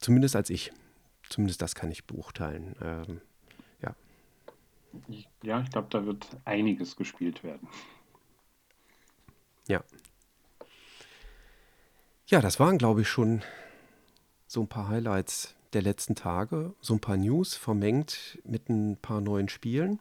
zumindest 0.00 0.34
als 0.34 0.48
ich. 0.48 0.72
Zumindest 1.28 1.60
das 1.60 1.74
kann 1.74 1.90
ich 1.90 2.06
beurteilen. 2.06 2.74
Ähm, 2.80 3.20
ja, 5.42 5.60
ich 5.60 5.70
glaube, 5.70 5.88
da 5.90 6.04
wird 6.04 6.26
einiges 6.44 6.96
gespielt 6.96 7.42
werden. 7.44 7.68
Ja. 9.68 9.82
Ja, 12.26 12.40
das 12.40 12.58
waren, 12.58 12.78
glaube 12.78 13.02
ich, 13.02 13.08
schon 13.08 13.42
so 14.46 14.62
ein 14.62 14.68
paar 14.68 14.88
Highlights 14.88 15.54
der 15.72 15.82
letzten 15.82 16.14
Tage, 16.14 16.74
so 16.80 16.94
ein 16.94 17.00
paar 17.00 17.16
News 17.16 17.54
vermengt 17.56 18.38
mit 18.44 18.68
ein 18.68 18.96
paar 18.96 19.20
neuen 19.20 19.48
Spielen. 19.48 20.00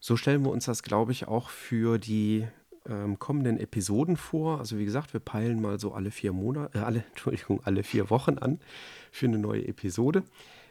So 0.00 0.16
stellen 0.16 0.44
wir 0.44 0.50
uns 0.50 0.64
das, 0.64 0.82
glaube 0.82 1.12
ich, 1.12 1.28
auch 1.28 1.50
für 1.50 1.98
die 1.98 2.46
ähm, 2.88 3.18
kommenden 3.18 3.58
Episoden 3.58 4.16
vor. 4.16 4.58
Also 4.58 4.78
wie 4.78 4.84
gesagt, 4.84 5.12
wir 5.12 5.20
peilen 5.20 5.60
mal 5.60 5.78
so 5.78 5.92
alle 5.92 6.10
vier 6.10 6.32
Monate, 6.32 6.78
äh, 6.78 6.82
alle, 6.82 7.04
Entschuldigung, 7.10 7.60
alle 7.64 7.82
vier 7.82 8.10
Wochen 8.10 8.38
an 8.38 8.60
für 9.10 9.26
eine 9.26 9.38
neue 9.38 9.66
Episode. 9.66 10.24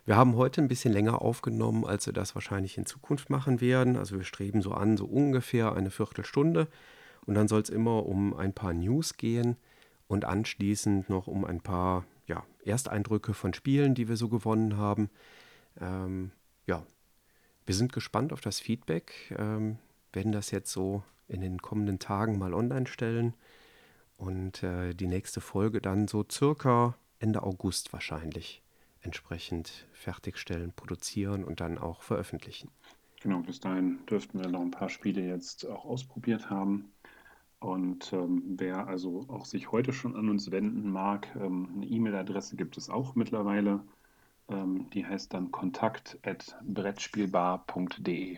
Wir 0.10 0.18
haben 0.18 0.38
heute 0.38 0.60
ein 0.60 0.68
bisschen 0.68 0.92
länger 0.92 1.22
aufgenommen, 1.22 1.86
als 1.86 2.08
wir 2.08 2.14
das 2.14 2.34
wahrscheinlich 2.34 2.80
in 2.80 2.88
Zukunft 2.88 3.30
machen 3.30 3.62
werden. 3.62 3.96
Also 3.96 4.18
wir 4.18 4.24
streben 4.24 4.64
so 4.64 4.72
an, 4.72 4.98
so 4.98 5.06
ungefähr 5.06 5.76
eine 5.76 5.92
Viertelstunde. 5.92 6.68
Und 7.28 7.36
dann 7.36 7.48
soll 7.48 7.62
es 7.62 7.70
immer 7.70 8.08
um 8.08 8.36
ein 8.36 8.52
paar 8.52 8.74
News 8.74 9.18
gehen 9.18 9.56
und 10.08 10.26
anschließend 10.26 11.10
noch 11.12 11.28
um 11.28 11.46
ein 11.46 11.62
paar 11.62 12.06
ja, 12.26 12.44
Ersteindrücke 12.66 13.36
von 13.36 13.54
Spielen, 13.54 13.94
die 13.94 14.08
wir 14.08 14.18
so 14.18 14.30
gewonnen 14.30 14.78
haben. 14.78 15.12
Ähm, 15.80 16.32
ja, 16.66 16.84
wir 17.68 17.76
sind 17.76 17.94
gespannt 17.94 18.34
auf 18.34 18.42
das 18.42 18.60
Feedback, 18.60 19.32
ähm, 19.38 19.78
werden 20.12 20.32
das 20.32 20.50
jetzt 20.50 20.72
so 20.72 21.04
in 21.28 21.42
den 21.42 21.62
kommenden 21.62 22.00
Tagen 22.00 22.40
mal 22.40 22.56
online 22.56 22.88
stellen 22.88 23.36
und 24.18 24.64
äh, 24.64 24.96
die 24.96 25.06
nächste 25.06 25.40
Folge 25.40 25.82
dann 25.82 26.08
so 26.08 26.26
circa 26.28 26.96
Ende 27.20 27.44
August 27.44 27.94
wahrscheinlich 27.94 28.64
entsprechend 29.02 29.88
fertigstellen, 29.94 30.74
produzieren 30.76 31.44
und 31.44 31.62
dann 31.62 31.78
auch 31.78 32.02
veröffentlichen. 32.02 32.70
Genau, 33.22 33.40
bis 33.40 33.60
dahin 33.60 34.00
dürften 34.10 34.40
wir 34.40 34.50
noch 34.50 34.62
ein 34.62 34.72
paar 34.72 34.90
Spiele 34.90 35.22
jetzt 35.22 35.68
auch 35.68 35.86
ausprobiert 35.86 36.50
haben. 36.50 36.92
Und 37.60 38.12
ähm, 38.14 38.56
wer 38.58 38.88
also 38.88 39.26
auch 39.28 39.46
sich 39.46 39.72
heute 39.72 39.92
schon 39.92 40.16
an 40.16 40.30
uns 40.30 40.50
wenden 40.52 40.90
mag, 40.90 41.28
ähm, 41.36 41.68
eine 41.76 41.86
E-Mail-Adresse 41.86 42.56
gibt 42.56 42.78
es 42.78 42.90
auch 42.90 43.16
mittlerweile. 43.16 43.82
Ähm, 44.48 44.90
die 44.94 45.06
heißt 45.06 45.34
dann 45.34 45.52
kontakt.brettspielbar.de. 45.52 48.38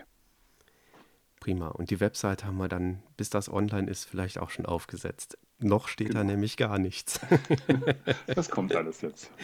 Prima. 1.39 1.67
Und 1.67 1.91
die 1.91 1.99
Website 1.99 2.45
haben 2.45 2.57
wir 2.57 2.67
dann, 2.67 3.03
bis 3.17 3.29
das 3.29 3.51
online 3.51 3.87
ist, 3.89 4.05
vielleicht 4.05 4.39
auch 4.39 4.49
schon 4.49 4.65
aufgesetzt. 4.65 5.37
Noch 5.59 5.87
steht 5.87 6.07
genau. 6.09 6.21
da 6.21 6.23
nämlich 6.23 6.57
gar 6.57 6.79
nichts. 6.79 7.19
das 8.27 8.49
kommt 8.49 8.75
alles 8.75 9.01
jetzt. 9.01 9.29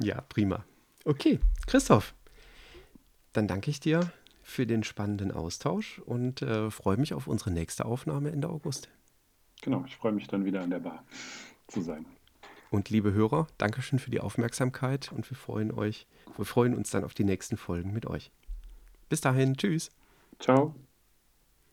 Ja, 0.00 0.20
prima. 0.22 0.64
Okay, 1.04 1.40
Christoph, 1.66 2.14
dann 3.32 3.48
danke 3.48 3.70
ich 3.70 3.80
dir 3.80 4.12
für 4.42 4.66
den 4.66 4.82
spannenden 4.82 5.30
Austausch 5.30 6.00
und 6.00 6.42
äh, 6.42 6.70
freue 6.70 6.96
mich 6.96 7.14
auf 7.14 7.26
unsere 7.26 7.50
nächste 7.50 7.84
Aufnahme 7.84 8.30
Ende 8.30 8.48
August. 8.48 8.88
Genau, 9.62 9.84
ich 9.86 9.96
freue 9.96 10.12
mich 10.12 10.26
dann 10.26 10.44
wieder 10.44 10.62
an 10.62 10.70
der 10.70 10.80
Bar 10.80 11.04
zu 11.66 11.82
sein. 11.82 12.06
Und 12.70 12.90
liebe 12.90 13.12
Hörer, 13.12 13.46
Dankeschön 13.58 13.98
für 13.98 14.10
die 14.10 14.20
Aufmerksamkeit 14.20 15.10
und 15.12 15.28
wir 15.30 15.36
freuen 15.36 15.72
euch, 15.72 16.06
wir 16.36 16.44
freuen 16.44 16.74
uns 16.74 16.90
dann 16.90 17.04
auf 17.04 17.14
die 17.14 17.24
nächsten 17.24 17.56
Folgen 17.56 17.92
mit 17.92 18.06
euch. 18.06 18.30
Bis 19.08 19.20
dahin, 19.20 19.56
tschüss. 19.56 19.90
Ciao. 20.38 20.74